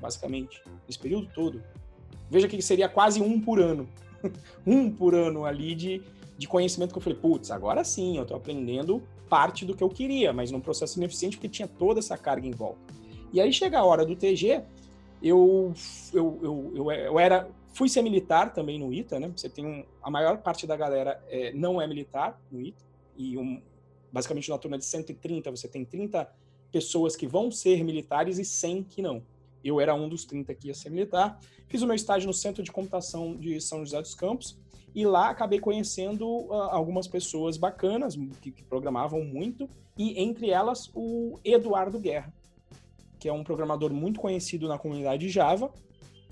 [0.00, 1.62] basicamente, nesse período todo.
[2.30, 3.88] Veja que seria quase um por ano.
[4.66, 6.02] um por ano ali de,
[6.36, 9.88] de conhecimento que eu falei, putz, agora sim, eu estou aprendendo parte do que eu
[9.88, 12.92] queria, mas num processo ineficiente porque tinha toda essa carga em volta.
[13.32, 14.62] E aí chega a hora do TG,
[15.22, 15.72] eu,
[16.12, 19.32] eu, eu, eu, eu era fui ser militar também no ITA, né?
[19.34, 22.84] Você tem um, a maior parte da galera é, não é militar no ITA
[23.16, 23.62] e um,
[24.12, 26.28] basicamente na turma de 130 você tem 30
[26.70, 29.22] pessoas que vão ser militares e 100 que não.
[29.64, 31.38] Eu era um dos 30 que ia ser militar.
[31.68, 34.58] Fiz o meu estágio no Centro de Computação de São José dos Campos
[34.94, 40.90] e lá acabei conhecendo uh, algumas pessoas bacanas que, que, programavam muito, e entre elas
[40.94, 42.32] o Eduardo Guerra,
[43.22, 45.72] que é um programador muito conhecido na comunidade Java.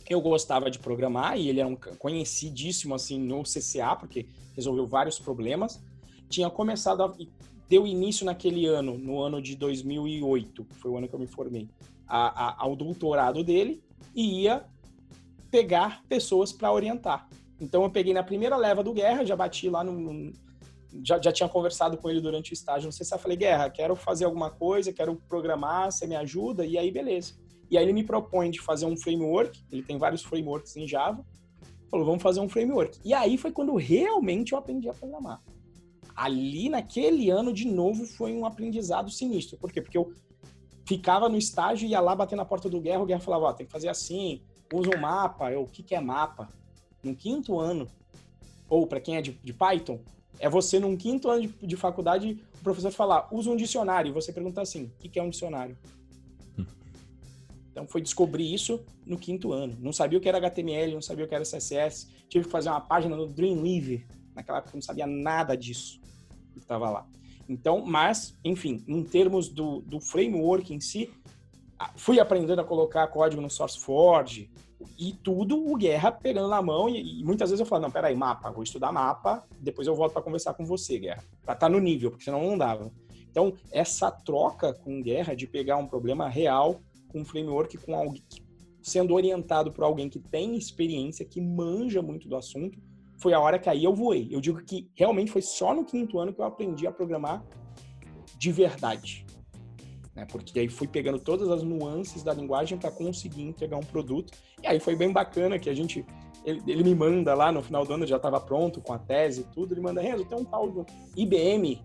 [0.09, 4.27] Eu gostava de programar e ele era um conhecidíssimo assim no CCA, porque
[4.57, 5.81] resolveu vários problemas.
[6.29, 7.15] Tinha começado a,
[7.69, 11.69] deu início naquele ano, no ano de 2008, foi o ano que eu me formei,
[12.09, 13.81] a, a, ao doutorado dele
[14.13, 14.65] e ia
[15.49, 17.29] pegar pessoas para orientar.
[17.61, 19.93] Então eu peguei na primeira leva do Guerra, já bati lá no.
[19.93, 20.33] no
[21.03, 24.25] já, já tinha conversado com ele durante o estágio no CCA, falei, Guerra, quero fazer
[24.25, 26.65] alguma coisa, quero programar, você me ajuda?
[26.65, 27.35] E aí, beleza.
[27.71, 31.25] E aí ele me propõe de fazer um framework, ele tem vários frameworks em Java,
[31.91, 32.99] falou, vamos fazer um framework.
[33.05, 35.41] E aí foi quando realmente eu aprendi a programar.
[36.17, 39.57] Ali, naquele ano, de novo, foi um aprendizado sinistro.
[39.59, 39.81] Por quê?
[39.81, 40.13] Porque eu
[40.87, 43.65] ficava no estágio, ia lá bater na porta do Guerra, o Guerra falava, ó, tem
[43.65, 44.43] que fazer assim,
[44.75, 45.51] usa um mapa.
[45.51, 46.49] Eu, o que, que é mapa?
[47.03, 47.87] no quinto ano,
[48.69, 50.01] ou para quem é de, de, Python,
[50.41, 54.13] é você num quinto ano de, de, faculdade, o professor falar, usa um dicionário, e
[54.13, 55.77] você pergunta assim, o que, que é um dicionário?
[57.71, 59.77] Então foi descobrir isso no quinto ano.
[59.79, 62.09] Não sabia o que era HTML, não sabia o que era CSS.
[62.29, 64.05] Tive que fazer uma página no Dreamweaver.
[64.35, 66.01] Naquela época eu não sabia nada disso
[66.53, 67.07] que estava lá.
[67.49, 71.11] Então, mas, enfim, em termos do, do framework em si,
[71.95, 74.51] fui aprendendo a colocar código no SourceForge
[74.99, 78.15] e tudo o Guerra pegando na mão e, e muitas vezes eu falo, não, peraí,
[78.15, 81.69] mapa, vou estudar mapa, depois eu volto para conversar com você, Guerra, para estar tá
[81.69, 82.91] no nível, porque senão não dava.
[83.31, 88.23] Então, essa troca com Guerra de pegar um problema real com um framework com alguém
[88.83, 92.79] sendo orientado por alguém que tem experiência, que manja muito do assunto,
[93.19, 94.29] foi a hora que aí eu voei.
[94.31, 97.45] Eu digo que realmente foi só no quinto ano que eu aprendi a programar
[98.39, 99.27] de verdade.
[100.21, 100.27] Né?
[100.31, 104.33] Porque aí fui pegando todas as nuances da linguagem para conseguir entregar um produto.
[104.63, 106.05] E aí foi bem bacana que a gente.
[106.45, 109.43] Ele, ele me manda lá no final do ano, já estava pronto com a tese
[109.43, 109.73] e tudo.
[109.73, 111.83] Ele manda, Renzo, tem um tal do IBM,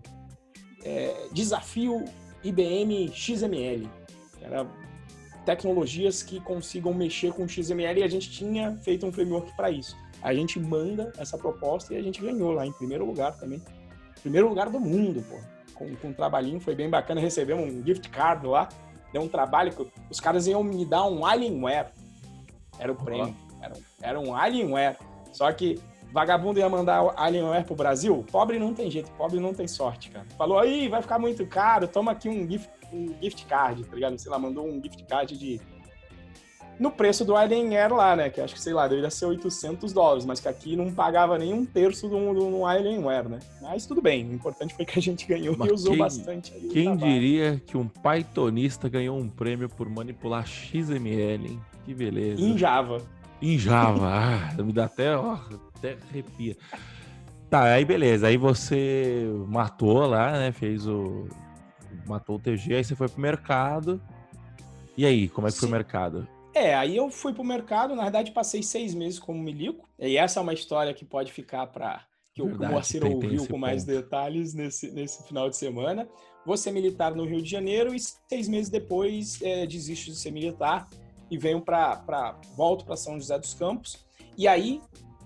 [0.84, 2.04] é, Desafio
[2.44, 3.88] IBM XML.
[4.40, 4.66] Era
[5.44, 9.96] tecnologias que consigam mexer com XML e a gente tinha feito um framework para isso.
[10.22, 13.62] A gente manda essa proposta e a gente ganhou lá em primeiro lugar também.
[14.22, 15.55] Primeiro lugar do mundo, pô.
[15.78, 17.20] Com, com um trabalhinho, foi bem bacana.
[17.20, 18.68] Recebemos um gift card lá.
[19.12, 21.88] Deu um trabalho que os caras iam me dar um Alienware.
[22.78, 23.34] Era o prêmio.
[23.60, 24.96] Era, era um Alienware.
[25.32, 25.80] Só que
[26.12, 28.24] vagabundo ia mandar Alienware pro Brasil.
[28.30, 30.26] Pobre não tem jeito, pobre não tem sorte, cara.
[30.36, 34.18] Falou, aí, vai ficar muito caro, toma aqui um gift, um gift card, tá ligado?
[34.18, 35.60] Sei lá, mandou um gift card de
[36.78, 38.30] no preço do Alien Air lá, né?
[38.30, 41.52] Que acho que, sei lá, deveria ser 800 dólares, mas que aqui não pagava nem
[41.52, 43.38] um terço do, do, do Alienware, né?
[43.62, 46.52] Mas tudo bem, o importante foi que a gente ganhou mas e usou quem, bastante.
[46.52, 51.60] quem diria que um Pythonista ganhou um prêmio por manipular XML, hein?
[51.84, 52.42] Que beleza.
[52.42, 53.00] Em Java.
[53.40, 54.08] Em Java,
[54.58, 55.38] ah, me dá até, ó,
[55.76, 56.56] até arrepia.
[57.48, 60.52] Tá, aí beleza, aí você matou lá, né?
[60.52, 61.26] Fez o.
[62.06, 64.00] Matou o TG, aí você foi pro mercado.
[64.96, 65.60] E aí, como é que Sim.
[65.60, 66.28] foi o mercado?
[66.56, 70.40] É, aí eu fui pro mercado, na verdade passei seis meses como milico, e essa
[70.40, 72.02] é uma história que pode ficar para
[72.32, 76.08] que Verdade, o Moacir ouviu com mais detalhes nesse, nesse final de semana.
[76.46, 80.30] Vou ser militar no Rio de Janeiro e seis meses depois é, desisto de ser
[80.30, 80.88] militar
[81.30, 84.06] e venho para volto para São José dos Campos.
[84.34, 84.80] E aí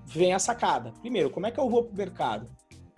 [0.07, 0.93] vem a sacada.
[1.01, 2.51] Primeiro, como é que eu vou pro mercado?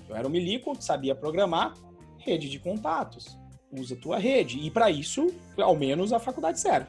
[0.08, 1.74] Eu era um milico, sabia programar,
[2.16, 3.38] rede de contatos.
[3.70, 4.58] Usa tua rede.
[4.58, 5.26] E para isso,
[5.58, 6.86] ao menos a faculdade serve.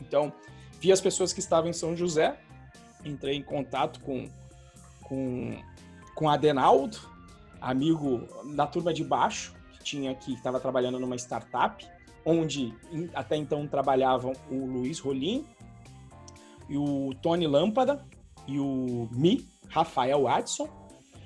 [0.00, 0.32] Então,
[0.84, 2.36] vi as pessoas que estavam em São José,
[3.02, 4.28] entrei em contato com,
[5.02, 5.56] com,
[6.14, 6.98] com Adenaldo,
[7.58, 11.86] amigo da turma de baixo, que tinha aqui, que estava trabalhando numa startup,
[12.22, 12.74] onde
[13.14, 15.46] até então trabalhavam o Luiz Rolim,
[16.68, 18.04] e o Tony Lâmpada,
[18.46, 20.68] e o Mi, Rafael Adson,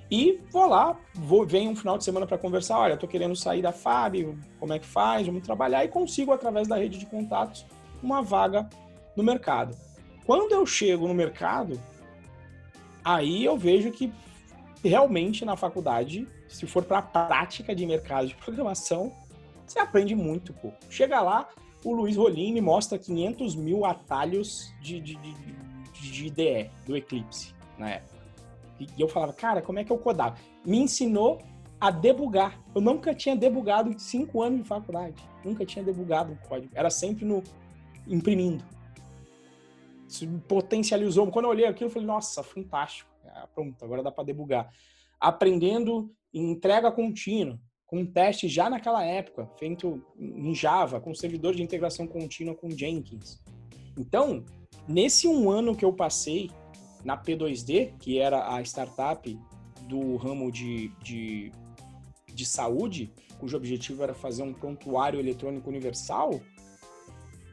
[0.08, 2.78] e vou lá, vou, venho um final de semana para conversar.
[2.78, 5.26] Olha, estou querendo sair da FAB, como é que faz?
[5.26, 7.66] Vamos trabalhar e consigo, através da rede de contatos,
[8.00, 8.68] uma vaga
[9.18, 9.76] no mercado.
[10.24, 11.80] Quando eu chego no mercado,
[13.04, 14.12] aí eu vejo que
[14.82, 19.12] realmente na faculdade, se for para a prática de mercado de programação,
[19.66, 20.76] você aprende muito pouco.
[20.88, 21.48] Chega lá,
[21.84, 25.34] o Luiz Rolim me mostra 500 mil atalhos de, de, de,
[25.92, 28.18] de IDE do Eclipse na época.
[28.78, 30.36] E eu falava, cara, como é que eu codava?
[30.64, 31.42] Me ensinou
[31.80, 32.60] a debugar.
[32.72, 35.16] Eu nunca tinha debugado em cinco anos de faculdade.
[35.44, 36.70] Nunca tinha debugado o código.
[36.72, 37.42] Era sempre no
[38.06, 38.62] imprimindo.
[40.08, 41.30] Isso potencializou.
[41.30, 43.10] Quando eu olhei aquilo, eu falei, nossa, fantástico.
[43.24, 44.72] É, pronto, agora dá para debugar.
[45.20, 51.54] Aprendendo em entrega contínua, com um teste já naquela época, feito em Java, com servidor
[51.54, 53.42] de integração contínua com Jenkins.
[53.98, 54.44] Então,
[54.86, 56.50] nesse um ano que eu passei
[57.04, 59.38] na P2D, que era a startup
[59.88, 61.52] do ramo de, de,
[62.26, 66.40] de saúde, cujo objetivo era fazer um prontuário eletrônico universal,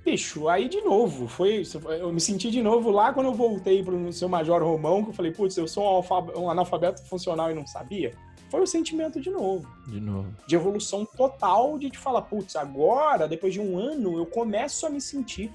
[0.05, 1.63] Bicho, aí de novo, foi,
[1.99, 5.09] eu me senti de novo lá quando eu voltei para o seu Major Romão, que
[5.09, 8.13] eu falei, putz, eu sou um, um analfabeto funcional e não sabia.
[8.51, 9.67] Foi o sentimento de novo.
[9.87, 10.31] De novo.
[10.45, 14.91] De evolução total, de te falar, putz, agora, depois de um ano, eu começo a
[14.91, 15.51] me sentir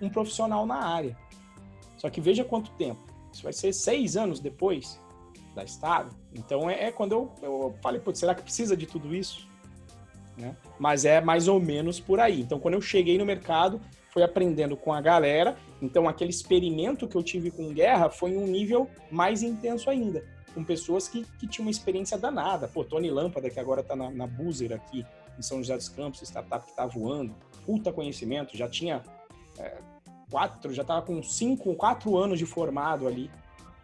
[0.00, 1.14] um profissional na área.
[1.98, 3.02] Só que veja quanto tempo.
[3.30, 4.98] Isso vai ser seis anos depois
[5.54, 6.16] da Estado.
[6.32, 9.46] Então é, é quando eu, eu falei, putz, será que precisa de tudo isso?
[10.36, 10.56] Né?
[10.78, 12.40] Mas é mais ou menos por aí.
[12.40, 13.80] Então, quando eu cheguei no mercado,
[14.10, 15.56] foi aprendendo com a galera.
[15.80, 20.24] Então, aquele experimento que eu tive com guerra foi um nível mais intenso ainda,
[20.54, 22.68] com pessoas que, que tinham uma experiência danada.
[22.68, 24.24] Pô, Tony Lâmpada, que agora está na, na
[24.74, 25.04] aqui,
[25.38, 29.02] em São José dos Campos, startup que está voando, puta conhecimento, já tinha
[29.58, 29.78] é,
[30.30, 33.30] quatro, já estava com cinco, quatro anos de formado ali.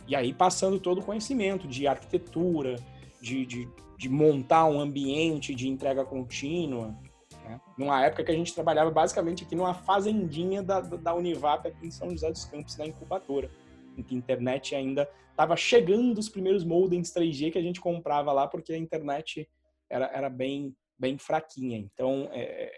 [0.06, 2.76] E aí passando todo o conhecimento de arquitetura,
[3.20, 3.68] de, de
[3.98, 6.96] de montar um ambiente de entrega contínua.
[7.42, 7.60] Né?
[7.76, 11.90] Numa época que a gente trabalhava basicamente aqui numa fazendinha da, da Univap aqui em
[11.90, 13.50] São José dos Campos, na incubadora,
[13.96, 18.32] em que a internet ainda estava chegando os primeiros modems 3G que a gente comprava
[18.32, 19.48] lá, porque a internet
[19.90, 21.76] era, era bem, bem fraquinha.
[21.76, 22.70] Então, é,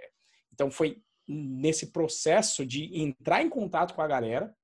[0.55, 4.55] então foi nesse processo de entrar em contato com a galera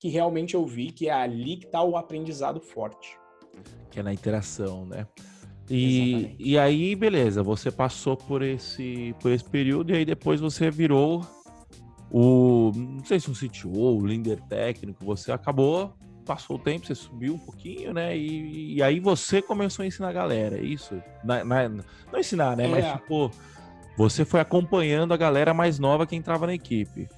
[0.00, 3.16] que realmente eu vi que é ali que está o aprendizado forte.
[3.90, 5.06] Que é na interação, né?
[5.70, 10.70] E, e aí, beleza, você passou por esse, por esse período e aí depois você
[10.70, 11.26] virou
[12.10, 15.94] o, não sei se um CTO, o líder técnico, você acabou,
[16.24, 18.16] passou o tempo, você subiu um pouquinho, né?
[18.16, 21.02] E, e aí você começou a ensinar a galera, é isso?
[21.22, 22.64] Na, na, não ensinar, né?
[22.64, 22.68] É.
[22.68, 23.30] Mas, tipo,
[23.96, 27.08] você foi acompanhando a galera mais nova que entrava na equipe.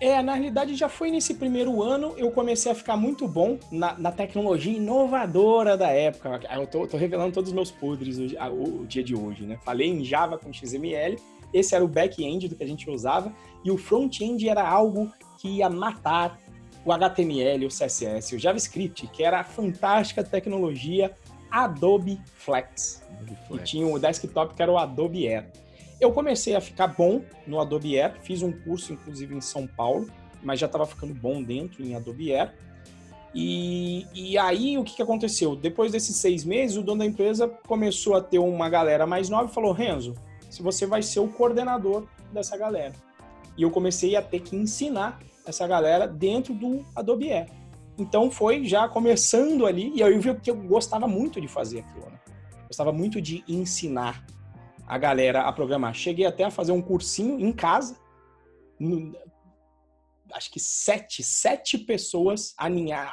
[0.00, 3.98] É, na realidade já foi nesse primeiro ano eu comecei a ficar muito bom na,
[3.98, 6.40] na tecnologia inovadora da época.
[6.54, 9.58] Eu tô, tô revelando todos os meus podres o, o, o, dia de hoje, né?
[9.62, 11.18] Falei em Java com XML,
[11.52, 13.30] esse era o back-end do que a gente usava,
[13.62, 16.40] e o front-end era algo que ia matar
[16.82, 21.14] o HTML, o CSS, o JavaScript, que era a fantástica tecnologia
[21.50, 23.02] Adobe Flex.
[23.18, 23.62] Adobe Flex.
[23.62, 25.46] E tinha o desktop que era o Adobe Air.
[26.00, 30.08] Eu comecei a ficar bom no Adobe Air, fiz um curso, inclusive, em São Paulo,
[30.42, 32.54] mas já estava ficando bom dentro em Adobe Air.
[33.34, 35.54] E, e aí, o que, que aconteceu?
[35.54, 39.50] Depois desses seis meses, o dono da empresa começou a ter uma galera mais nova
[39.50, 40.14] e falou: Renzo,
[40.48, 42.94] se você vai ser o coordenador dessa galera.
[43.56, 47.50] E eu comecei a ter que ensinar essa galera dentro do Adobe Air.
[47.98, 51.80] Então foi já começando ali, e aí eu vi que eu gostava muito de fazer
[51.80, 52.18] aquilo, né?
[52.66, 54.24] Gostava muito de ensinar
[54.90, 55.94] a galera a programar.
[55.94, 57.96] Cheguei até a fazer um cursinho em casa,
[58.76, 59.16] no,
[60.32, 63.08] acho que sete, sete pessoas aninha,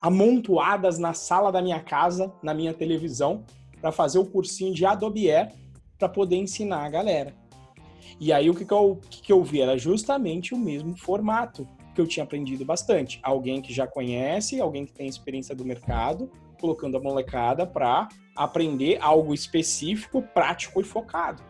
[0.00, 3.44] amontoadas na sala da minha casa, na minha televisão,
[3.80, 5.52] para fazer o cursinho de Adobe Air
[5.98, 7.34] para poder ensinar a galera.
[8.20, 11.66] E aí o que, que, eu, que, que eu vi era justamente o mesmo formato
[11.96, 13.18] que eu tinha aprendido bastante.
[13.24, 16.30] Alguém que já conhece, alguém que tem experiência do mercado,
[16.64, 21.42] colocando a molecada para aprender algo específico, prático e focado.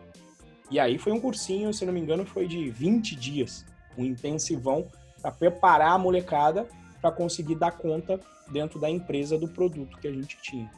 [0.69, 3.65] E aí foi um cursinho, se não me engano, foi de 20 dias,
[3.97, 4.85] um intensivão
[5.21, 6.67] para preparar a molecada
[6.99, 8.19] para conseguir dar conta
[8.51, 10.69] dentro da empresa do produto que a gente tinha.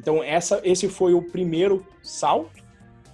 [0.00, 2.64] Então essa, esse foi o primeiro salto,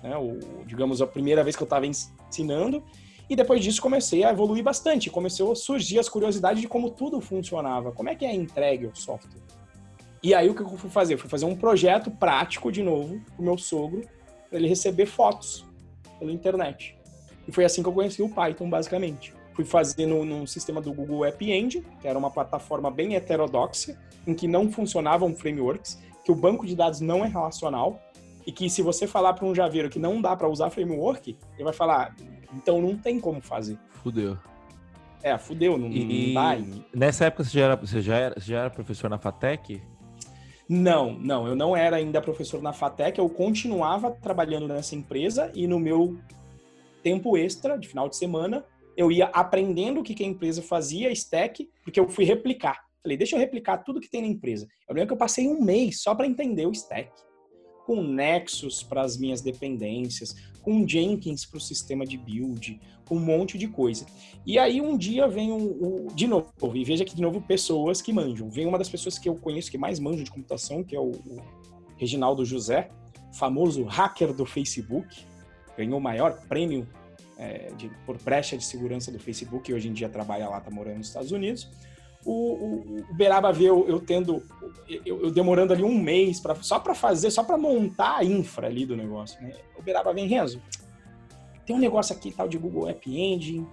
[0.03, 2.83] né, o, digamos a primeira vez que eu estava ensinando,
[3.29, 7.21] e depois disso comecei a evoluir bastante, começou a surgir as curiosidades de como tudo
[7.21, 9.40] funcionava, como é que é entregue o software.
[10.23, 11.15] E aí o que eu fui fazer?
[11.15, 14.03] Eu fui fazer um projeto prático de novo pro meu sogro,
[14.49, 15.65] para ele receber fotos
[16.19, 16.97] pela internet.
[17.49, 19.33] E foi assim que eu conheci o Python, basicamente.
[19.55, 23.99] Fui fazer no, no sistema do Google App Engine, que era uma plataforma bem heterodoxa,
[24.27, 28.01] em que não funcionavam frameworks, que o banco de dados não é relacional,
[28.47, 31.65] e que se você falar para um javeiro que não dá para usar framework, ele
[31.65, 32.15] vai falar,
[32.55, 33.79] então não tem como fazer.
[34.03, 34.37] Fudeu.
[35.23, 36.83] É, fudeu, não, e, não dá.
[36.95, 39.83] Nessa época você já, era, você, já era, você já era professor na FATEC?
[40.73, 45.67] Não, não, eu não era ainda professor na FATEC, eu continuava trabalhando nessa empresa e
[45.67, 46.17] no meu
[47.03, 48.65] tempo extra, de final de semana,
[48.97, 52.85] eu ia aprendendo o que, que a empresa fazia, stack, porque eu fui replicar.
[53.03, 54.69] Falei, deixa eu replicar tudo que tem na empresa.
[54.89, 57.11] Eu lembro que eu passei um mês só para entender o stack
[57.85, 63.21] com Nexus para as minhas dependências, com Jenkins para o sistema de build, com um
[63.21, 64.07] monte de coisa.
[64.47, 68.13] E aí um dia vem o, de novo, e veja aqui de novo pessoas que
[68.13, 68.49] manjam.
[68.49, 71.11] Vem uma das pessoas que eu conheço que mais manjam de computação, que é o,
[71.11, 71.43] o
[71.97, 72.91] Reginaldo José,
[73.33, 75.25] famoso hacker do Facebook,
[75.77, 76.89] ganhou o maior prêmio
[77.39, 80.71] é, de, por brecha de segurança do Facebook, e hoje em dia trabalha lá, está
[80.71, 81.69] morando nos Estados Unidos
[82.25, 84.43] o, o, o Beraba vê eu, eu tendo,
[84.89, 88.67] eu, eu, demorando ali um mês pra, só para fazer, só para montar a infra
[88.67, 89.41] ali do negócio.
[89.43, 89.55] Né?
[89.79, 90.61] O Beraba vem, Renzo,
[91.65, 93.67] tem um negócio aqui tal de Google App Engine,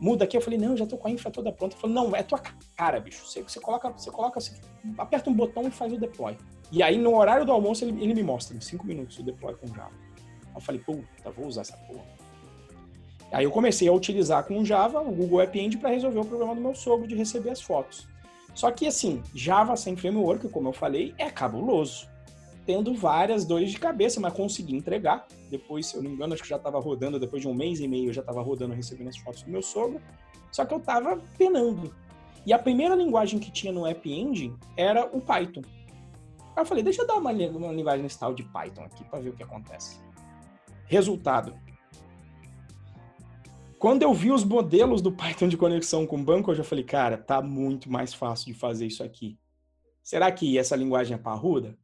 [0.00, 0.36] muda aqui.
[0.36, 1.74] Eu falei, não, já tô com a infra toda pronta.
[1.74, 2.40] Ele falou, não, é tua
[2.76, 3.26] cara, bicho.
[3.26, 4.52] Você, você coloca, você coloca, você
[4.98, 6.36] aperta um botão e faz o deploy.
[6.70, 9.54] E aí, no horário do almoço, ele, ele me mostra em cinco minutos o deploy
[9.54, 9.92] com Java.
[10.54, 12.15] Eu falei, puta, vou usar essa porra.
[13.32, 16.54] Aí eu comecei a utilizar com Java o Google App Engine para resolver o problema
[16.54, 18.06] do meu sogro de receber as fotos.
[18.54, 22.08] Só que assim, Java sem framework, como eu falei, é cabuloso.
[22.64, 25.26] Tendo várias dores de cabeça, mas consegui entregar.
[25.50, 27.80] Depois, se eu não me engano, acho que já estava rodando, depois de um mês
[27.80, 30.00] e meio, eu já estava rodando recebendo as fotos do meu sogro.
[30.50, 31.94] Só que eu estava penando.
[32.46, 35.62] E a primeira linguagem que tinha no App Engine era o Python.
[36.56, 39.20] Aí eu falei, deixa eu dar uma, uma linguagem nesse tal de Python aqui para
[39.20, 40.00] ver o que acontece.
[40.86, 41.54] Resultado,
[43.78, 47.16] quando eu vi os modelos do Python de conexão com banco, eu já falei, cara,
[47.16, 49.38] tá muito mais fácil de fazer isso aqui.
[50.02, 51.76] Será que essa linguagem é parruda?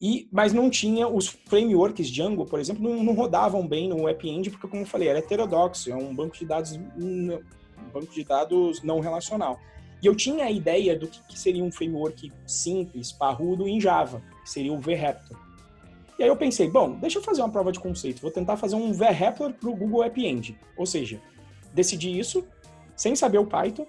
[0.00, 4.28] E, mas não tinha os frameworks Django, por exemplo, não, não rodavam bem no App
[4.28, 7.38] Engine, porque, como eu falei, era heterodoxo, é um banco de dados, um
[7.92, 9.60] banco de dados não relacional.
[10.02, 14.20] E eu tinha a ideia do que, que seria um framework simples, parrudo em Java,
[14.42, 15.38] que seria o VRaptor.
[16.22, 18.76] E aí eu pensei, bom, deixa eu fazer uma prova de conceito, vou tentar fazer
[18.76, 20.56] um VRaptor para o Google App Engine.
[20.76, 21.20] Ou seja,
[21.74, 22.46] decidi isso
[22.94, 23.84] sem saber o Python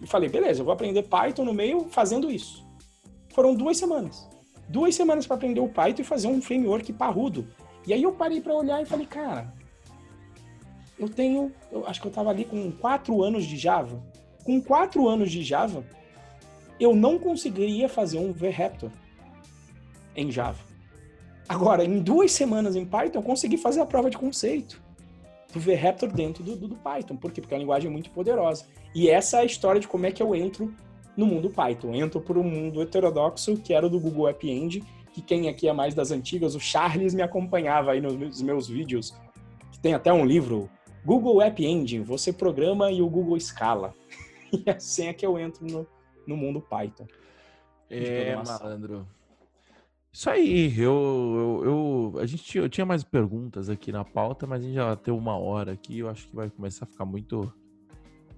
[0.00, 2.64] e falei, beleza, eu vou aprender Python no meio fazendo isso.
[3.30, 4.28] Foram duas semanas
[4.68, 7.44] duas semanas para aprender o Python e fazer um framework parrudo.
[7.84, 9.52] E aí eu parei para olhar e falei, cara,
[10.96, 14.00] eu tenho, eu acho que eu estava ali com quatro anos de Java.
[14.44, 15.84] Com quatro anos de Java,
[16.78, 18.92] eu não conseguiria fazer um VRaptor
[20.16, 20.73] em Java.
[21.48, 24.82] Agora, em duas semanas em Python, eu consegui fazer a prova de conceito
[25.52, 27.16] do VRaptor dentro do, do, do Python.
[27.16, 27.40] Por quê?
[27.40, 28.66] Porque a linguagem é muito poderosa.
[28.94, 30.74] E essa é a história de como é que eu entro
[31.16, 31.94] no mundo Python.
[31.94, 35.68] Entro para o mundo heterodoxo, que era o do Google App Engine, que quem aqui
[35.68, 39.14] é mais das antigas, o Charles me acompanhava aí nos meus vídeos,
[39.70, 40.68] que tem até um livro,
[41.04, 43.94] Google App Engine, você programa e o Google escala.
[44.52, 45.84] E assim é que eu entro no,
[46.24, 47.08] no mundo Python.
[47.90, 49.04] É, malandro.
[50.14, 54.62] Isso aí, eu, eu, eu, a gente eu tinha mais perguntas aqui na pauta, mas
[54.62, 57.52] a gente já tem uma hora aqui, eu acho que vai começar a ficar muito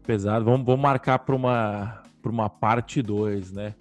[0.03, 0.43] pesado.
[0.43, 3.75] Vamos, vamos marcar para uma uma parte 2, né?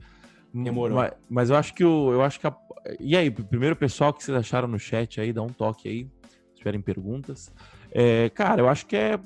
[0.53, 0.97] Demorou.
[0.97, 2.11] Mas, mas, eu acho que o.
[2.11, 2.55] Eu acho que a...
[2.99, 6.09] E aí, primeiro pessoal que vocês acharam no chat aí, dá um toque aí,
[6.49, 7.51] se tiverem perguntas.
[7.91, 9.17] É, cara, eu acho que é,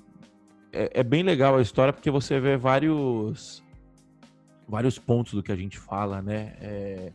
[0.72, 3.64] é, é, bem legal a história, porque você vê vários
[4.68, 6.54] vários pontos do que a gente fala, né?
[6.62, 7.12] É,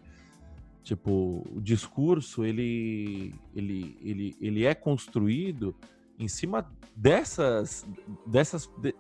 [0.85, 5.75] tipo, o discurso, ele, ele, ele, ele é construído
[6.19, 7.87] em cima dessas,
[8.27, 8.95] dessas, de,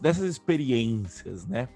[0.00, 1.68] dessas experiências, né?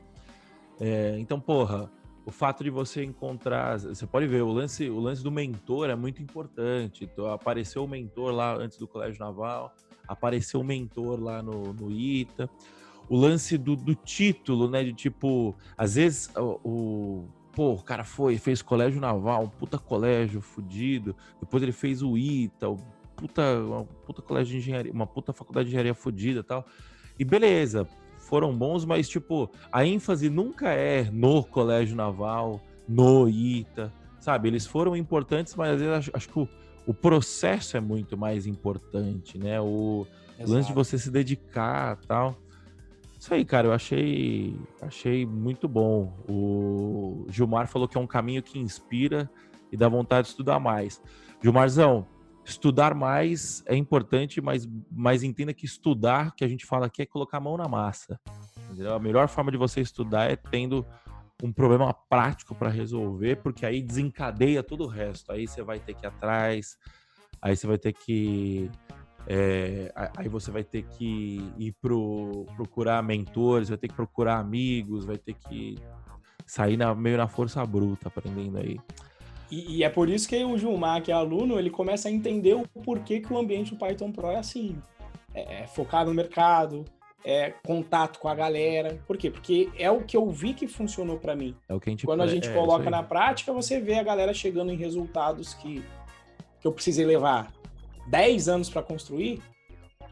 [0.81, 1.91] É, então, porra,
[2.26, 5.95] o fato de você encontrar, você pode ver, o lance, o lance do mentor é
[5.95, 7.05] muito importante.
[7.05, 9.72] Então, apareceu o mentor lá antes do Colégio Naval,
[10.09, 12.51] apareceu o mentor lá no, no ITA.
[13.09, 14.85] O lance do, do título, né?
[14.85, 17.28] De tipo, às vezes o, o
[17.61, 22.17] pô, o cara foi, fez colégio naval, um puta colégio fudido, depois ele fez o
[22.17, 22.79] ITA, o
[23.15, 26.65] puta, uma puta colégio de engenharia, uma puta faculdade de engenharia fodida e tal.
[27.19, 27.87] E beleza,
[28.17, 34.49] foram bons, mas tipo, a ênfase nunca é no colégio naval, no ITA, sabe?
[34.49, 36.49] Eles foram importantes, mas às vezes acho, acho que o,
[36.87, 39.61] o, processo é muito mais importante, né?
[39.61, 40.07] O
[40.39, 40.51] Exato.
[40.51, 42.39] lance de você se dedicar tal.
[43.21, 46.25] Isso aí, cara, eu achei, achei muito bom.
[46.27, 49.31] O Gilmar falou que é um caminho que inspira
[49.71, 51.03] e dá vontade de estudar mais.
[51.43, 52.07] Gilmarzão,
[52.47, 57.07] estudar mais é importante, mas, mas entenda que estudar, que a gente fala aqui, é
[57.07, 58.18] colocar a mão na massa.
[58.71, 58.95] Entendeu?
[58.95, 60.87] A melhor forma de você estudar é tendo
[61.43, 65.31] um problema prático para resolver, porque aí desencadeia todo o resto.
[65.31, 66.79] Aí você vai ter que ir atrás,
[67.43, 68.71] aí você vai ter que.
[69.27, 75.05] É, aí você vai ter que ir pro, procurar mentores, vai ter que procurar amigos,
[75.05, 75.77] vai ter que
[76.47, 78.81] sair na, meio na força bruta aprendendo aí.
[79.51, 82.55] E, e, é por isso que o Gilmar, que é aluno, ele começa a entender
[82.55, 84.77] o porquê que o ambiente do Python Pro é assim.
[85.35, 86.85] É, é focado no mercado,
[87.25, 89.01] é contato com a galera.
[89.07, 89.31] Por quê?
[89.31, 91.55] Porque é o que eu vi que funcionou para mim.
[91.68, 94.03] É o que a gente Quando a gente é, coloca na prática, você vê a
[94.03, 95.83] galera chegando em resultados que,
[96.61, 97.53] que eu precisei levar
[98.11, 99.41] 10 anos para construir.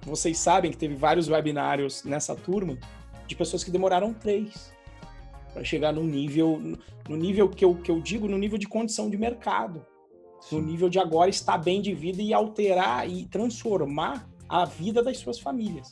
[0.07, 2.79] Vocês sabem que teve vários webinários nessa turma
[3.27, 4.73] de pessoas que demoraram três
[5.53, 6.63] para chegar no nível,
[7.09, 9.85] no nível que eu, que eu digo, no nível de condição de mercado,
[10.53, 15.19] no nível de agora estar bem de vida e alterar e transformar a vida das
[15.19, 15.89] suas famílias.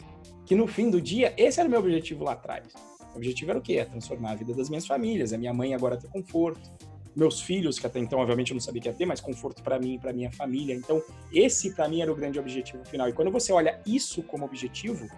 [0.47, 2.73] Que no fim do dia, esse era o meu objetivo lá atrás.
[3.13, 3.79] O objetivo era o quê?
[3.79, 6.71] É transformar a vida das minhas famílias, a minha mãe agora ter conforto,
[7.17, 9.79] meus filhos, que até então, obviamente, eu não sabia que ia ter, mas conforto para
[9.79, 10.75] mim e para minha família.
[10.75, 11.03] Então,
[11.33, 13.09] esse para mim era o grande objetivo final.
[13.09, 15.09] E quando você olha isso como objetivo,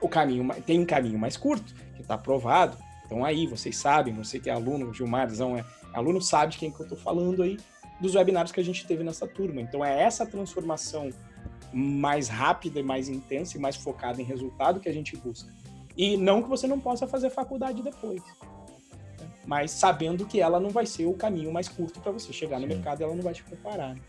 [0.00, 2.78] o caminho tem um caminho mais curto, que está aprovado,
[3.10, 6.70] então aí, vocês sabem, você que é aluno, o Gilmarzão é aluno, sabe de quem
[6.70, 7.58] que eu estou falando aí,
[8.00, 9.60] dos webinários que a gente teve nessa turma.
[9.60, 11.10] Então é essa transformação
[11.72, 15.52] mais rápida e mais intensa e mais focada em resultado que a gente busca.
[15.96, 18.22] E não que você não possa fazer faculdade depois?
[19.50, 22.68] Mas sabendo que ela não vai ser o caminho mais curto para você chegar no
[22.68, 22.74] Sim.
[22.74, 23.96] mercado, ela não vai te preparar.
[23.96, 24.00] Né?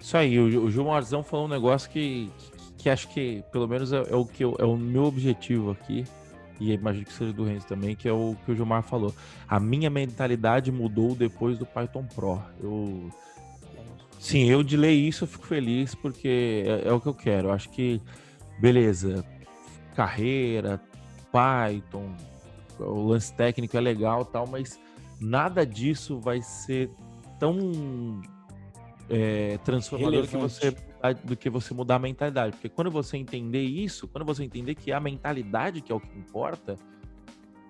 [0.00, 3.92] Isso aí, o, o Gilmarzão falou um negócio que, que, que acho que, pelo menos,
[3.92, 6.04] é, é o que eu, é o meu objetivo aqui,
[6.60, 9.12] e imagino que seja do Renzo também, que é o que o Gilmar falou.
[9.48, 12.40] A minha mentalidade mudou depois do Python Pro.
[12.62, 13.10] Eu.
[14.20, 17.48] Sim, eu de ler isso eu fico feliz porque é, é o que eu quero.
[17.48, 18.00] Eu acho que,
[18.60, 19.24] beleza,
[19.96, 20.80] carreira,
[21.32, 22.14] Python,
[22.78, 24.78] o lance técnico é legal tal, mas
[25.20, 26.90] nada disso vai ser
[27.38, 28.20] tão
[29.08, 30.76] é, transformador que você,
[31.24, 32.52] do que você mudar a mentalidade.
[32.52, 36.00] Porque quando você entender isso, quando você entender que é a mentalidade que é o
[36.00, 36.76] que importa,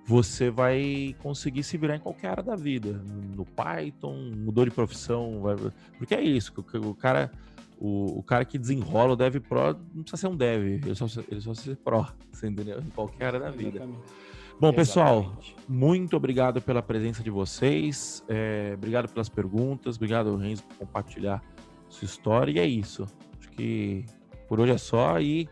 [0.04, 3.02] você vai conseguir se virar em qualquer área da vida.
[3.36, 5.56] No Python, mudou de profissão, vai...
[5.98, 7.30] porque é isso, o cara,
[7.78, 11.06] o, o, cara que desenrola o Dev Pro não precisa ser um Dev, ele só,
[11.30, 12.80] ele só ser Pro, você entendeu?
[12.80, 13.76] Em qualquer área da vida.
[13.76, 14.27] Exatamente.
[14.60, 15.32] Bom, pessoal,
[15.68, 21.40] muito obrigado pela presença de vocês, é, obrigado pelas perguntas, obrigado, Renzo, por compartilhar
[21.88, 23.06] sua história, e é isso.
[23.38, 24.04] Acho que
[24.48, 25.48] por hoje é só e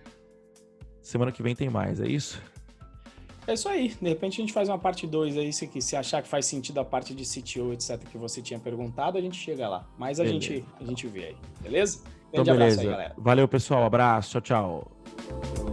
[1.01, 2.43] semana que vem tem mais, é isso?
[3.47, 3.95] É isso aí.
[4.01, 6.81] De repente a gente faz uma parte 2 aí, se, se achar que faz sentido
[6.81, 9.87] a parte de CTO, etc., que você tinha perguntado, a gente chega lá.
[9.97, 12.03] Mas a, gente, a gente vê aí, beleza?
[12.33, 12.81] Grande então, beleza.
[12.81, 13.15] Aí, galera.
[13.17, 13.85] Valeu, pessoal.
[13.85, 14.41] Abraço.
[14.41, 15.66] Tchau, tchau.